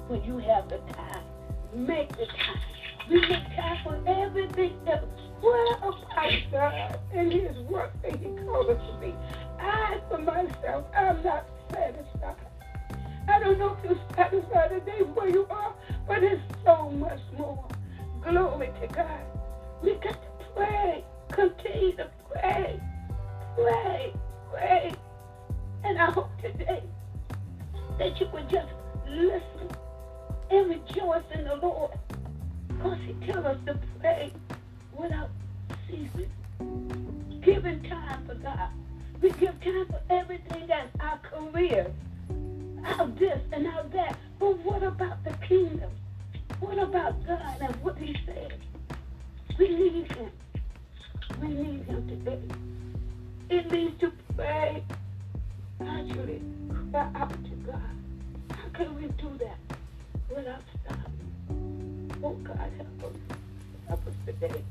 [0.08, 1.24] When you have the time,
[1.74, 2.62] make the time.
[3.10, 5.10] We make time for everything else.
[5.42, 9.16] Where about God and His work that He called us to be?
[9.60, 12.36] I, for myself, I'm not satisfied.
[13.28, 15.74] I don't know if you're satisfied today where you are,
[16.08, 17.68] but it's so much more.
[18.24, 19.22] Glory to God.
[19.82, 21.04] We got to pray.
[21.30, 22.80] Continue to pray.
[23.56, 24.14] Pray.
[24.52, 24.94] Pray.
[25.84, 26.84] And I hope today
[28.02, 28.68] that you would just
[29.08, 29.70] listen
[30.50, 31.92] and rejoice in the Lord.
[32.68, 34.34] Because He tells us to pray
[34.98, 35.30] without
[35.88, 36.32] ceasing.
[37.44, 38.70] Giving time for God.
[39.22, 41.92] We give time for everything that's our career,
[42.84, 44.18] our this and our that.
[44.40, 45.92] But what about the kingdom?
[46.60, 48.58] What about God and what He said?
[49.60, 50.32] We need Him.
[51.40, 52.42] We need Him today.
[53.52, 54.84] It means to pray,
[55.80, 56.42] actually
[56.92, 57.82] cry out to God.
[58.52, 59.58] How can we do that
[60.30, 62.12] without stopping?
[62.24, 63.20] Oh God, help us.
[63.88, 64.62] Help us today.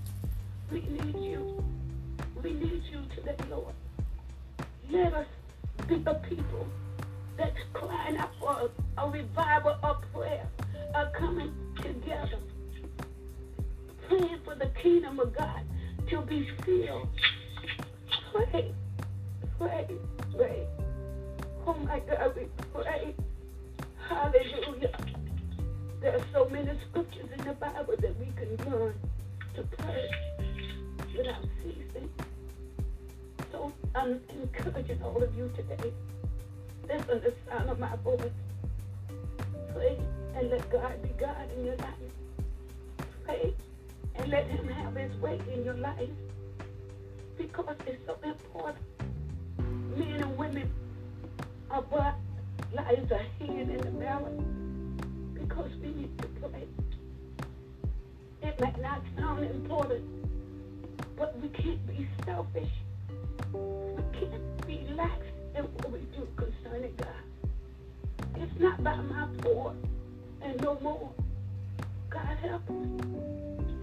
[0.71, 1.65] We need you.
[2.43, 3.75] We need you today, Lord.
[4.91, 5.27] Let us
[5.89, 6.67] be a people
[7.37, 10.47] that's crying out for a, a revival of prayer,
[10.95, 12.39] a coming together,
[14.09, 15.63] praying for the kingdom of God
[16.11, 17.09] to be filled.
[18.33, 18.73] Pray,
[19.59, 19.87] pray,
[20.37, 20.67] pray.
[21.71, 23.15] Oh my God, we pray.
[24.09, 24.91] Hallelujah.
[26.01, 28.95] There are so many scriptures in the Bible that we can learn
[29.55, 30.11] to pray
[31.17, 32.11] without ceasing.
[33.53, 35.93] So I'm encouraging all of you today.
[36.89, 38.33] Listen to the sound of my voice.
[39.73, 39.97] Pray
[40.35, 42.11] and let God be God in your life.
[43.25, 43.55] Pray
[44.17, 46.11] and let Him have His way in your life.
[47.39, 48.85] Because it's so important.
[49.97, 50.69] Men and women,
[51.71, 52.17] our
[52.75, 54.43] lives are hidden in the balance.
[55.35, 56.67] Because we need to pray.
[58.43, 60.05] It might not sound important,
[61.17, 62.71] but we can't be selfish.
[63.53, 65.23] We can't be lax
[65.57, 67.09] in what we do concerning God.
[68.37, 69.75] It's not by my power
[70.43, 71.11] and no more.
[72.09, 73.07] God help us.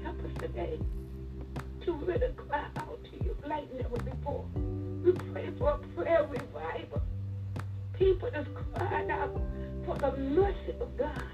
[0.04, 0.80] Help us today
[1.86, 4.46] to really cry out to you like never before.
[5.06, 7.02] We pray for a prayer revival.
[7.98, 9.42] People just crying out
[9.86, 11.32] for the mercy of God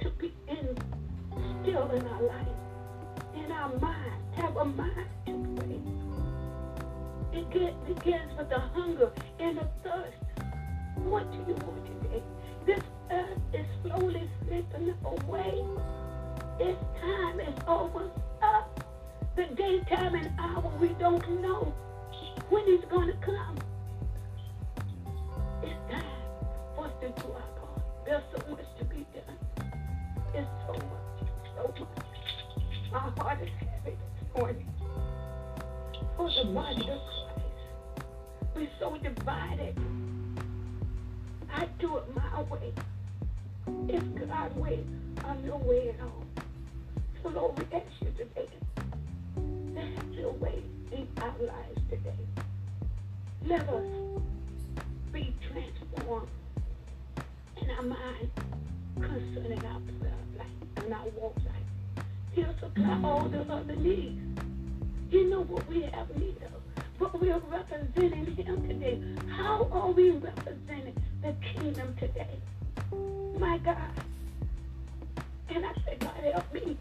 [0.00, 0.76] to be in,
[1.62, 2.48] still in our life,
[3.34, 5.80] in our mind, have a mind to pray.
[7.32, 10.16] It begins with the hunger and the thirst.
[10.96, 12.22] What do you want today?
[12.64, 15.64] This earth is slowly slipping away.
[16.60, 18.84] It's time is almost up.
[19.34, 21.74] The daytime and hour we don't know
[22.50, 23.67] when going to come.
[27.00, 27.82] Do our part.
[28.04, 29.70] There's so much to be done.
[30.34, 32.04] It's so much, so much.
[32.92, 34.66] My heart is heavy this morning
[36.16, 38.04] for the body of Christ.
[38.54, 39.78] We're so divided.
[41.54, 42.72] I do it my way.
[43.88, 44.84] It's God's way.
[45.24, 46.24] I'm no way at all.
[47.22, 48.48] So Lord, we ask you today
[49.36, 52.26] to have your way in our lives today.
[53.44, 53.86] Let us
[55.12, 56.28] be transformed
[57.62, 58.30] in our mind
[58.96, 62.04] concerning our prayer life and our walk life.
[62.32, 64.20] He'll supply all the other needs.
[65.10, 66.84] You know what we have need of.
[66.98, 69.02] But we are representing him today.
[69.30, 72.38] How are we representing the kingdom today?
[73.38, 73.76] My God.
[75.48, 76.76] And I say, God, help me.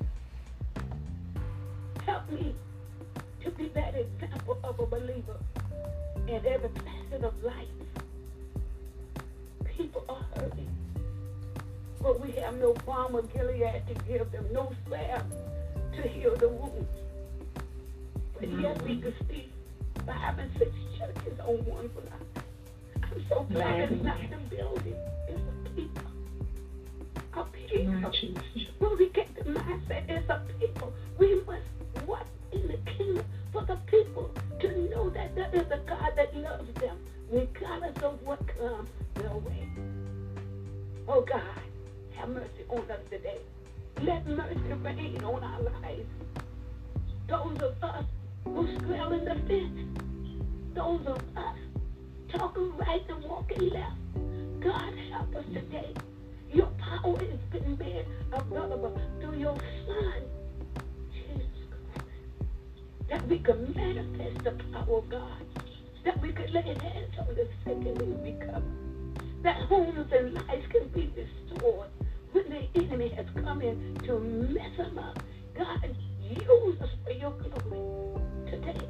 [2.05, 2.55] Help me
[3.43, 5.37] to be that example of a believer
[6.27, 7.67] in every facet of life.
[9.77, 10.69] People are hurting.
[12.01, 15.31] But we have no balm of Gilead to give them, no salve
[15.95, 16.87] to heal the wounds.
[18.39, 19.49] But yet we could see
[20.05, 22.43] five and six churches on one block.
[23.03, 24.95] I'm so glad it's not the building,
[25.27, 26.03] it's the people.
[27.35, 28.11] A people.
[28.79, 30.93] When we get the mindset, it's a people.
[31.17, 35.79] We must work in the kingdom for the people to know that there is a
[35.87, 36.97] God that loves them,
[37.31, 38.89] regardless of what comes.
[41.09, 41.41] Oh God,
[42.15, 43.37] have mercy on us today.
[44.01, 46.09] Let mercy reign on our lives.
[47.29, 48.03] Those of us
[48.43, 49.99] who straddling the fence,
[50.73, 51.55] those of us
[52.29, 53.95] talking right and walking left.
[54.59, 55.93] God help us today.
[56.51, 60.21] Your power has been made available through your Son,
[61.13, 62.09] Jesus Christ,
[63.09, 65.45] that we can manifest the power of God,
[66.03, 68.63] that we can lay hands on the sick and they recover,
[69.43, 71.89] that homes and lives can be restored
[72.31, 75.19] when the enemy has come in to mess them up.
[75.57, 78.87] God, use us for your glory today.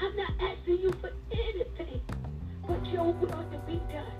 [0.00, 2.00] I'm not asking you for anything
[2.66, 4.12] but your will to be done.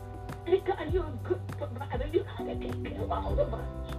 [0.47, 2.07] And God, you're a good provider.
[2.13, 3.95] You know to take care of all of us.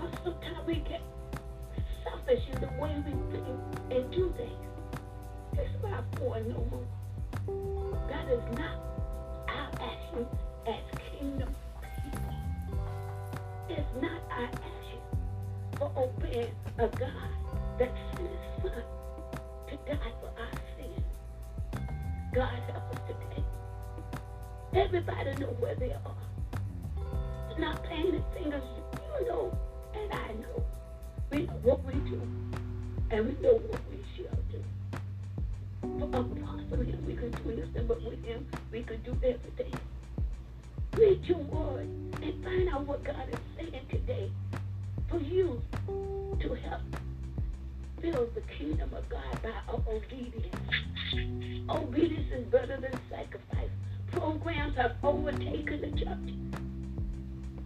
[0.00, 1.02] But sometimes we get
[2.02, 3.46] selfish in the way we think
[3.90, 4.50] and do things.
[5.52, 7.98] It's not for no more.
[8.08, 8.93] That is not
[10.14, 10.28] action
[10.66, 11.54] as kingdom.
[13.68, 15.00] It's not our action
[15.78, 17.30] for obeying a God
[17.78, 18.82] that sent his son
[19.68, 21.04] to die for our sins.
[22.32, 23.44] God help us today.
[24.74, 26.16] Everybody know where they are.
[27.58, 28.62] Not painting fingers,
[29.20, 29.58] you know,
[29.94, 30.64] and I know.
[31.30, 32.20] We know what we do,
[33.10, 34.62] and we know what we shall do.
[35.98, 39.72] For apart him, we can do nothing, but with him, we can do everything.
[40.96, 41.88] Read your word
[42.22, 44.30] and find out what God is saying today
[45.08, 45.60] for you
[46.40, 46.82] to help
[48.00, 50.54] build the kingdom of God by our obedience.
[51.68, 53.70] Obedience is better than sacrifice.
[54.12, 56.34] Programs have overtaken the church.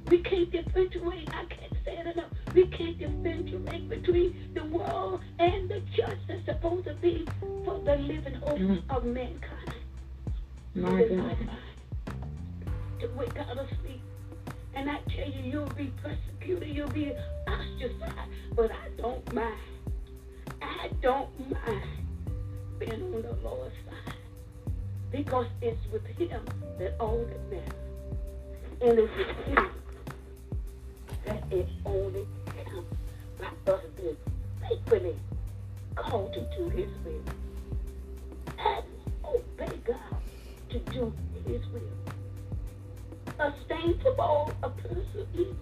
[0.08, 1.28] We can't differentiate.
[1.34, 2.30] I can't say it enough.
[2.54, 7.26] We can't differentiate between the world and the church that's supposed to be
[7.64, 8.90] for the living hope mm-hmm.
[8.90, 9.74] of mankind.
[10.74, 11.36] My God.
[13.00, 14.00] To wake out of sleep.
[14.74, 17.12] And I tell you, you'll be persecuted, you'll be
[17.46, 19.54] ostracized, but I don't mind.
[20.60, 21.82] I don't mind
[22.78, 24.14] being on the Lord's side
[25.12, 26.44] because it's with Him
[26.78, 27.72] that all that matters.
[28.80, 29.70] And it's with Him
[31.24, 32.96] that it only counts
[33.38, 34.16] by us being
[34.68, 35.16] faithfully
[35.94, 37.22] called to His will.
[38.58, 38.84] And
[39.24, 40.20] obey God
[40.70, 41.12] to do
[41.46, 41.97] His will.
[44.18, 45.56] All oppressive evil.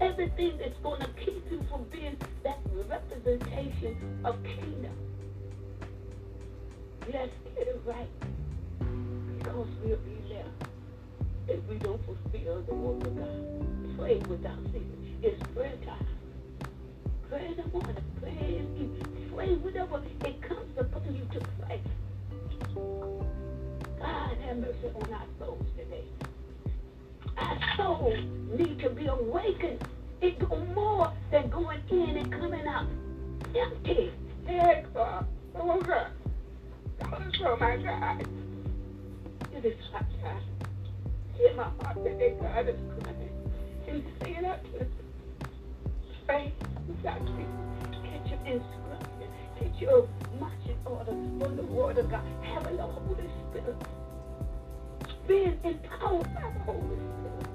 [0.00, 4.96] Everything that's going to keep you from being that representation of kingdom.
[7.12, 8.08] Let's get it right
[9.38, 10.46] because we'll be there
[11.48, 13.98] if we don't fulfill the will of God.
[13.98, 15.18] Pray without ceasing.
[15.22, 16.06] It's prayer time.
[17.28, 18.02] Pray the morning.
[18.20, 19.30] Pray in the evening.
[19.34, 21.80] Pray whenever it comes upon you to pray.
[23.98, 26.04] God have mercy on our souls today.
[27.42, 28.18] Our souls
[28.56, 29.84] need to be awakened.
[30.20, 32.86] It go more than going in and coming out
[33.56, 34.12] empty.
[34.94, 35.26] God.
[35.56, 36.06] Oh, God.
[37.04, 38.26] Oh, my God.
[39.54, 40.42] It is hot time.
[41.36, 43.30] Hear my heart today, God is crying
[43.88, 44.86] and saying out to
[46.88, 47.48] without ceasing.
[48.02, 49.28] Get your instruction.
[49.60, 52.22] Get your marching order from the Word of God.
[52.42, 53.76] Having the Holy Spirit.
[55.26, 57.46] Being empowered by the Holy Spirit.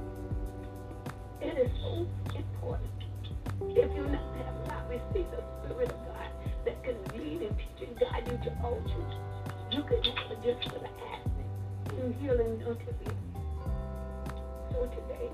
[1.41, 2.89] It is so important.
[3.61, 6.30] If you not have not received the Spirit of God
[6.65, 9.15] that can lead and teach and guide you to all truth,
[9.72, 13.18] you can have it just for the asking and healing unto thee.
[14.72, 15.30] So today,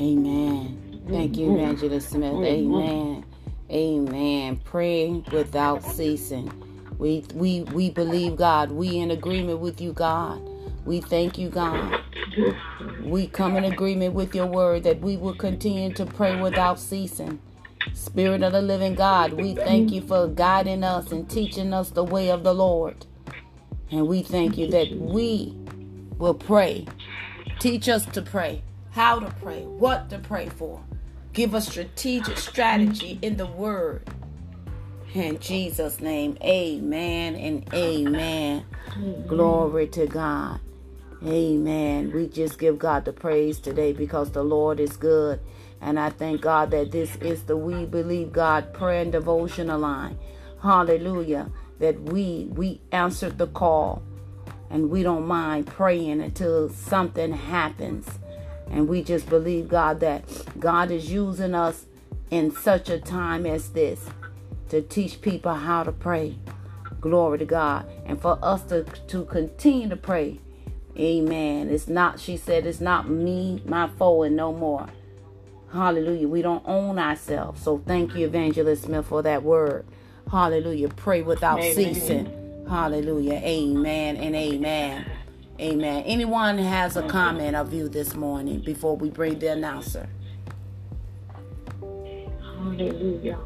[0.00, 1.02] Amen.
[1.08, 1.58] Thank you, mm-hmm.
[1.58, 2.32] Evangelist Smith.
[2.32, 2.74] Mm-hmm.
[2.74, 3.24] Amen.
[3.70, 4.56] Amen.
[4.58, 6.52] Praying without ceasing.
[6.98, 8.72] We we we believe God.
[8.72, 10.40] We in agreement with you, God.
[10.84, 12.00] We thank you, God.
[13.02, 17.40] We come in agreement with your word that we will continue to pray without ceasing.
[17.92, 22.04] Spirit of the living God, we thank you for guiding us and teaching us the
[22.04, 23.06] way of the Lord.
[23.90, 25.54] And we thank you that we
[26.18, 26.86] will pray.
[27.58, 30.82] Teach us to pray, how to pray, what to pray for.
[31.32, 34.08] Give us strategic strategy in the word.
[35.14, 38.64] In Jesus' name, amen and amen.
[39.26, 40.60] Glory to God.
[41.24, 42.12] Amen.
[42.12, 45.40] We just give God the praise today because the Lord is good.
[45.80, 50.18] And I thank God that this is the We Believe God prayer and devotional line.
[50.62, 51.50] Hallelujah.
[51.78, 54.02] That we we answered the call
[54.70, 58.06] and we don't mind praying until something happens.
[58.70, 60.24] And we just believe God that
[60.60, 61.86] God is using us
[62.30, 64.06] in such a time as this
[64.68, 66.36] to teach people how to pray.
[67.00, 67.86] Glory to God.
[68.04, 70.40] And for us to, to continue to pray.
[70.98, 71.68] Amen.
[71.70, 74.88] It's not, she said, it's not me, my foe, and no more.
[75.72, 76.26] Hallelujah.
[76.28, 77.62] We don't own ourselves.
[77.62, 79.86] So thank you, Evangelist Smith, for that word.
[80.30, 80.88] Hallelujah.
[80.88, 81.74] Pray without Amen.
[81.74, 82.66] ceasing.
[82.68, 83.34] Hallelujah.
[83.34, 85.06] Amen and amen.
[85.60, 86.04] Amen.
[86.04, 90.08] Anyone has a comment of you this morning before we bring the announcer?
[91.80, 93.38] Hallelujah.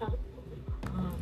[0.00, 1.14] Um,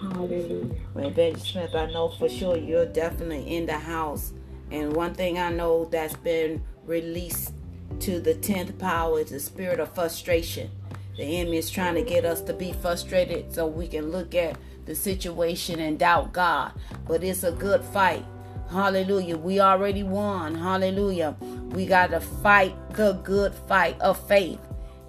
[0.00, 0.74] hallelujah.
[0.92, 4.32] Well, Betty Smith, I know for sure you're definitely in the house.
[4.72, 7.54] And one thing I know that's been released
[8.00, 10.72] to the 10th power is the spirit of frustration.
[11.16, 14.56] The enemy is trying to get us to be frustrated so we can look at
[14.86, 16.72] the situation and doubt God.
[17.06, 18.24] But it's a good fight.
[18.70, 19.36] Hallelujah.
[19.36, 20.54] We already won.
[20.54, 21.36] Hallelujah.
[21.70, 24.60] We got to fight the good fight of faith.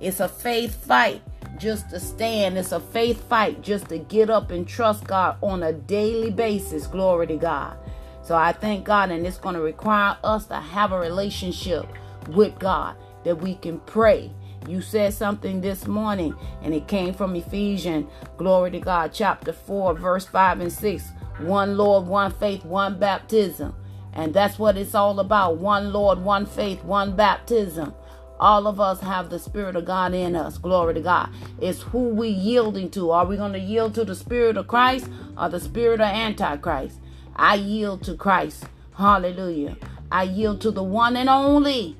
[0.01, 1.21] It's a faith fight
[1.57, 2.57] just to stand.
[2.57, 6.87] It's a faith fight just to get up and trust God on a daily basis.
[6.87, 7.77] Glory to God.
[8.21, 11.85] So I thank God, and it's going to require us to have a relationship
[12.29, 14.31] with God that we can pray.
[14.67, 18.07] You said something this morning, and it came from Ephesians,
[18.37, 21.11] glory to God, chapter 4, verse 5 and 6.
[21.39, 23.75] One Lord, one faith, one baptism.
[24.13, 25.57] And that's what it's all about.
[25.57, 27.93] One Lord, one faith, one baptism.
[28.39, 30.57] All of us have the Spirit of God in us.
[30.57, 31.29] Glory to God.
[31.59, 33.11] It's who we yielding to.
[33.11, 36.99] Are we going to yield to the Spirit of Christ or the Spirit of Antichrist?
[37.35, 38.65] I yield to Christ.
[38.95, 39.77] Hallelujah.
[40.11, 41.97] I yield to the one and only.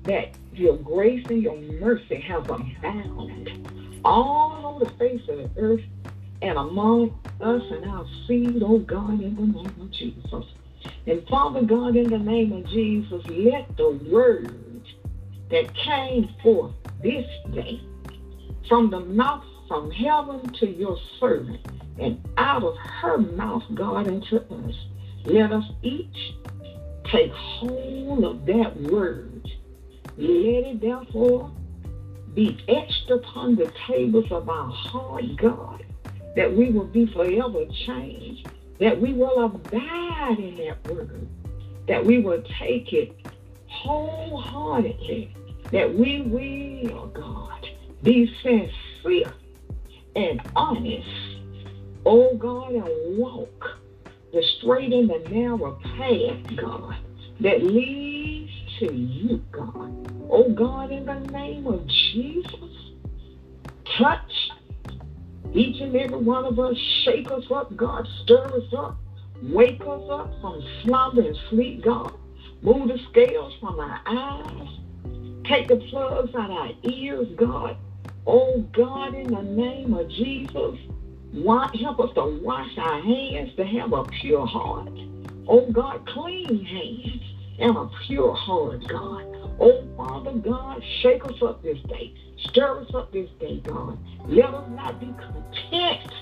[0.02, 3.68] that your grace and your mercy have abounded
[4.04, 5.82] all over the face of the earth
[6.42, 10.44] and among us and our seed, oh God, in the name of Jesus.
[11.06, 14.82] And Father God, in the name of Jesus, let the word
[15.50, 17.80] that came forth this day
[18.68, 21.66] from the mouth from heaven to your servant
[21.98, 24.74] and out of her mouth, God, unto us,
[25.24, 26.34] let us each
[27.04, 29.50] take hold of that word.
[30.18, 31.50] Let it therefore
[32.34, 35.84] be etched upon the tables of our heart, God,
[36.36, 38.48] that we will be forever changed,
[38.78, 41.28] that we will abide in that word,
[41.86, 43.14] that we will take it
[43.68, 45.34] wholeheartedly,
[45.70, 47.68] that we will, God,
[48.02, 49.32] be sincere
[50.14, 51.08] and honest,
[52.06, 53.78] oh God, and walk
[54.32, 56.96] the straight and the narrow path, God,
[57.40, 58.25] that leads
[58.78, 60.10] to you, God.
[60.30, 62.92] Oh God, in the name of Jesus,
[63.98, 64.50] touch
[65.54, 68.98] each and every one of us, shake us up, God, stir us up,
[69.42, 72.12] wake us up from slumber and sleep, God.
[72.62, 74.68] Move the scales from our eyes,
[75.44, 77.76] take the plugs out our ears, God.
[78.26, 80.78] Oh God, in the name of Jesus,
[81.34, 84.90] help us to wash our hands to have a pure heart.
[85.48, 87.22] Oh God, clean hands
[87.58, 89.24] and a pure heart, God.
[89.58, 92.12] Oh Father God, shake us up this day.
[92.48, 93.98] Stir us up this day, God.
[94.26, 96.12] Let us not be content,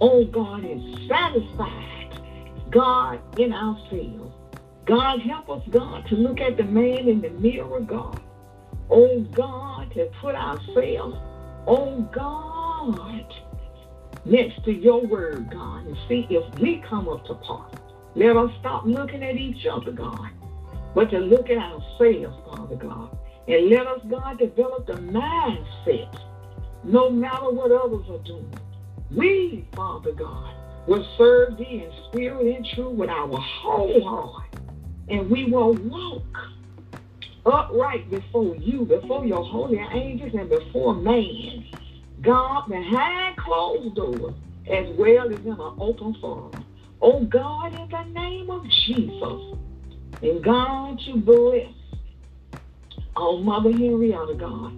[0.00, 2.20] oh God, is satisfied,
[2.70, 4.32] God, in ourselves.
[4.84, 8.20] God, help us, God, to look at the man in the mirror, God.
[8.90, 11.16] Oh God, to put ourselves,
[11.66, 13.32] oh God,
[14.26, 17.70] next to your word, God, and see if we come up to par.
[18.16, 20.30] Let us stop looking at each other, God,
[20.94, 23.18] but to look at ourselves, Father God.
[23.48, 26.16] And let us, God, develop the mindset,
[26.84, 28.54] no matter what others are doing.
[29.10, 30.54] We, Father God,
[30.86, 34.56] will serve thee in spirit and truth with our whole heart.
[35.08, 36.22] And we will walk
[37.44, 41.66] upright before you, before your holy angels, and before man.
[42.22, 44.34] God, behind closed doors,
[44.70, 46.63] as well as in an open forum.
[47.00, 49.58] Oh God, in the name of Jesus.
[50.22, 51.72] And God, you bless
[53.16, 54.72] Oh, Mother Henrietta, God,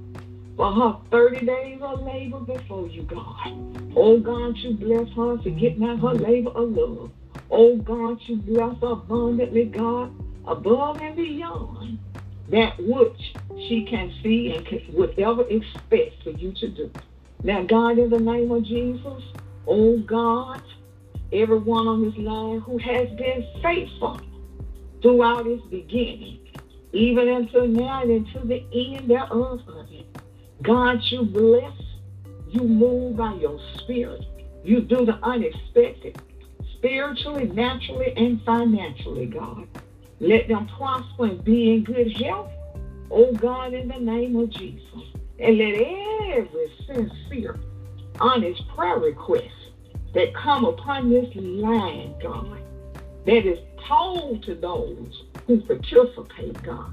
[0.58, 3.94] for her 30 days of labor before you, God.
[3.96, 7.10] Oh, God, you bless her for getting out her labor of love.
[7.50, 10.12] Oh, God, you bless her abundantly, God,
[10.46, 11.98] above and beyond
[12.50, 13.34] that which
[13.68, 16.90] she can see and can, would ever expect for you to do.
[17.42, 19.22] Now, God, in the name of Jesus,
[19.66, 20.62] oh, God,
[21.32, 24.20] everyone on this line who has been faithful
[25.02, 26.38] throughout its beginning,
[26.92, 30.06] even until now and until the end thereof of it.
[30.62, 31.76] God, you bless,
[32.48, 34.24] you move by your spirit.
[34.64, 36.20] You do the unexpected,
[36.74, 39.68] spiritually, naturally, and financially, God.
[40.18, 42.50] Let them prosper and be in good health,
[43.10, 44.82] oh God, in the name of Jesus.
[45.38, 47.58] And let every sincere,
[48.18, 49.65] honest prayer request
[50.16, 52.58] that come upon this line, God,
[53.26, 56.90] that is told to those who participate, God.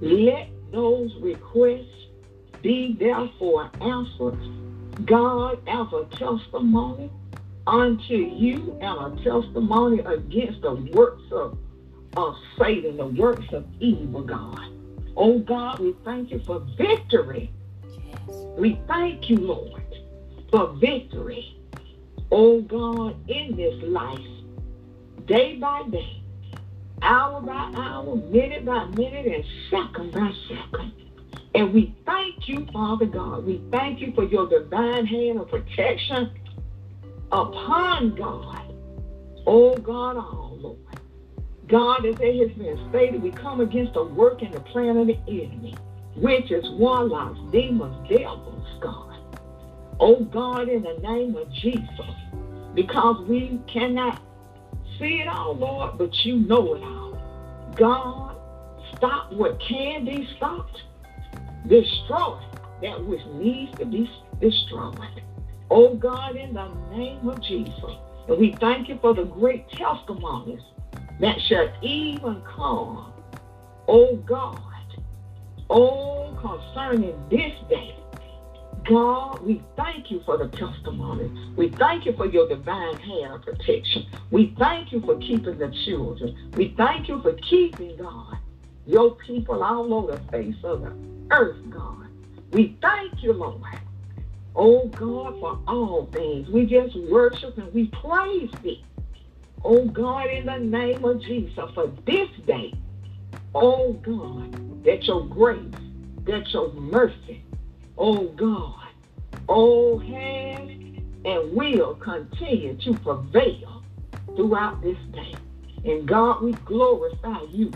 [0.00, 2.06] Let those requests
[2.62, 4.38] be therefore answered
[5.04, 7.10] God, as a testimony
[7.66, 11.58] unto you and a testimony against the works of,
[12.16, 14.60] of Satan, the works of evil, God.
[15.16, 17.50] Oh God, we thank you for victory.
[17.82, 18.36] Yes.
[18.56, 19.82] We thank you, Lord,
[20.52, 21.56] for victory.
[22.36, 24.18] Oh God, in this life,
[25.24, 26.20] day by day,
[27.00, 30.92] hour by hour, minute by minute, and second by second.
[31.54, 33.46] And we thank you, Father God.
[33.46, 36.32] We thank you for your divine hand of protection
[37.30, 38.74] upon God.
[39.46, 40.78] Oh God, all Lord.
[41.68, 45.06] God, as it has been stated, we come against the work and the plan of
[45.06, 45.76] the enemy,
[46.16, 49.13] witches, warlocks, demons, devils, God.
[50.00, 52.14] Oh God, in the name of Jesus,
[52.74, 54.20] because we cannot
[54.98, 57.18] see it all, Lord, but you know it all.
[57.76, 58.36] God,
[58.96, 60.82] stop what can be stopped
[61.66, 62.38] Destroy
[62.82, 65.22] that which needs to be destroyed.
[65.70, 67.96] Oh God, in the name of Jesus.
[68.28, 70.60] And we thank you for the great testimonies
[71.20, 73.12] that shall even come.
[73.88, 74.60] Oh God.
[75.70, 77.96] Oh, concerning this day.
[78.84, 81.30] God, we thank you for the testimony.
[81.56, 84.06] We thank you for your divine hand of protection.
[84.30, 86.52] We thank you for keeping the children.
[86.54, 88.38] We thank you for keeping, God,
[88.86, 90.94] your people all over the face of the
[91.30, 92.08] earth, God.
[92.52, 93.62] We thank you, Lord.
[94.54, 96.48] Oh God, for all things.
[96.48, 98.84] We just worship and we praise thee.
[99.64, 102.74] Oh God, in the name of Jesus, for this day,
[103.54, 105.72] oh God, that your grace,
[106.24, 107.42] that your mercy,
[107.98, 108.88] oh God,
[109.48, 110.68] oh has
[111.26, 113.82] and will continue to prevail
[114.36, 115.34] throughout this day.
[115.84, 117.72] And God, we glorify you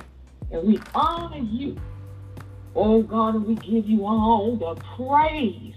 [0.51, 1.79] and we honor you
[2.81, 5.75] Oh God, and we give you all the praise,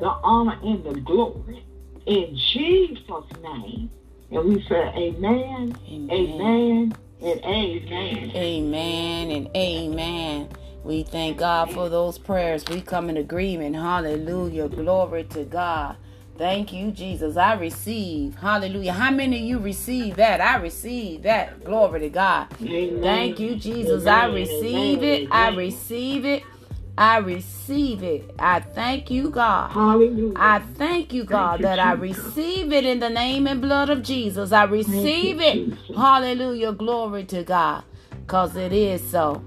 [0.00, 1.64] the honor, and the glory
[2.04, 3.90] in Jesus' name.
[4.30, 8.32] And we say, Amen, amen, amen and amen.
[8.34, 10.48] Amen and amen.
[10.84, 12.64] We thank God for those prayers.
[12.68, 13.76] We come in agreement.
[13.76, 14.68] Hallelujah.
[14.68, 15.96] Glory to God.
[16.36, 17.36] Thank you, Jesus.
[17.36, 18.34] I receive.
[18.36, 18.92] Hallelujah.
[18.92, 20.40] How many of you receive that?
[20.40, 21.64] I receive that.
[21.64, 22.48] Glory to God.
[22.62, 23.00] Amen.
[23.00, 24.06] Thank you, Jesus.
[24.06, 24.14] Amen.
[24.14, 25.22] I receive Amen.
[25.22, 25.28] it.
[25.30, 26.42] I receive it.
[26.98, 28.34] I receive it.
[28.38, 29.70] I thank you, God.
[29.70, 30.34] Hallelujah.
[30.36, 33.88] I thank you, God, thank that you, I receive it in the name and blood
[33.88, 34.52] of Jesus.
[34.52, 35.54] I receive you, it.
[35.70, 35.96] Jesus.
[35.96, 36.72] Hallelujah.
[36.72, 37.84] Glory to God.
[38.10, 39.42] Because it is so.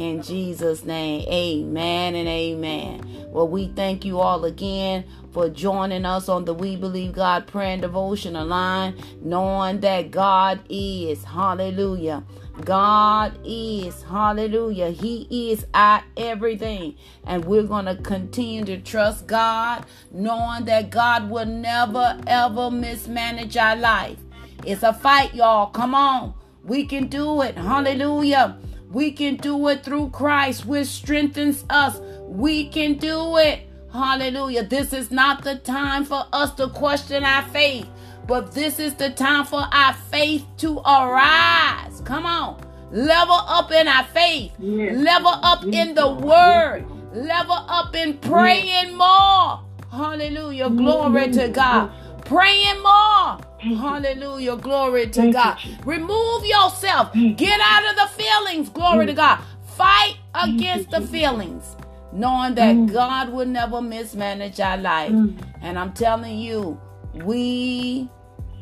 [0.00, 3.28] In Jesus' name, amen and amen.
[3.28, 7.74] Well, we thank you all again for joining us on the We Believe God Prayer
[7.74, 11.22] and Devotional line, knowing that God is.
[11.24, 12.24] Hallelujah.
[12.64, 14.02] God is.
[14.04, 14.88] Hallelujah.
[14.88, 16.96] He is our everything.
[17.26, 23.58] And we're going to continue to trust God, knowing that God will never, ever mismanage
[23.58, 24.16] our life.
[24.64, 25.66] It's a fight, y'all.
[25.66, 26.32] Come on.
[26.64, 27.58] We can do it.
[27.58, 28.56] Hallelujah.
[28.90, 32.00] We can do it through Christ, which strengthens us.
[32.26, 33.60] We can do it.
[33.92, 34.64] Hallelujah.
[34.64, 37.88] This is not the time for us to question our faith,
[38.26, 42.00] but this is the time for our faith to arise.
[42.04, 42.60] Come on.
[42.90, 44.52] Level up in our faith.
[44.58, 44.96] Yes.
[44.96, 45.88] Level up yes.
[45.88, 46.84] in the word.
[46.88, 47.26] Yes.
[47.26, 49.60] Level up in praying more.
[49.90, 50.70] Hallelujah.
[50.70, 51.92] Glory to God.
[52.24, 53.38] Praying more.
[53.60, 54.56] Hallelujah.
[54.56, 55.58] Glory to Thank God.
[55.64, 55.76] You.
[55.84, 57.12] Remove yourself.
[57.12, 58.68] Get out of the feelings.
[58.68, 59.40] Glory to God.
[59.76, 61.76] Fight against the feelings
[62.12, 62.92] knowing that mm.
[62.92, 65.12] God will never mismanage our life.
[65.12, 65.40] Mm.
[65.62, 66.80] And I'm telling you,
[67.14, 68.08] we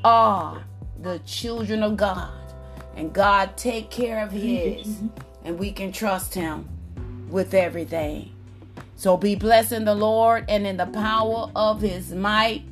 [0.04, 0.64] are
[1.00, 2.32] the children of God.
[2.96, 5.02] And God take care of his.
[5.44, 6.68] And we can trust him
[7.30, 8.34] with everything.
[8.96, 12.64] So be blessed in the Lord and in the power of his might.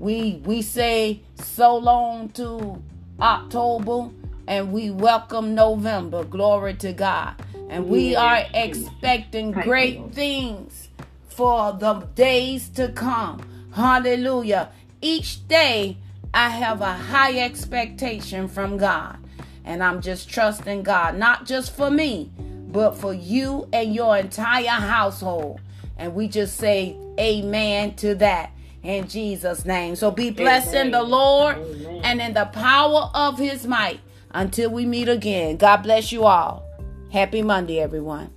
[0.00, 2.82] We we say so long to
[3.20, 4.08] October
[4.48, 6.24] and we welcome November.
[6.24, 7.34] Glory to God.
[7.68, 10.88] And we are expecting great things
[11.28, 13.46] for the days to come.
[13.74, 14.70] Hallelujah.
[15.02, 15.98] Each day
[16.32, 19.18] I have a high expectation from God.
[19.66, 22.30] And I'm just trusting God, not just for me,
[22.72, 25.60] but for you and your entire household.
[25.98, 29.96] And we just say amen to that in Jesus' name.
[29.96, 30.86] So be blessed amen.
[30.86, 32.00] in the Lord amen.
[32.04, 34.00] and in the power of his might
[34.30, 35.56] until we meet again.
[35.56, 36.64] God bless you all.
[37.12, 38.30] Happy Monday, everyone.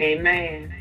[0.00, 0.74] Amen.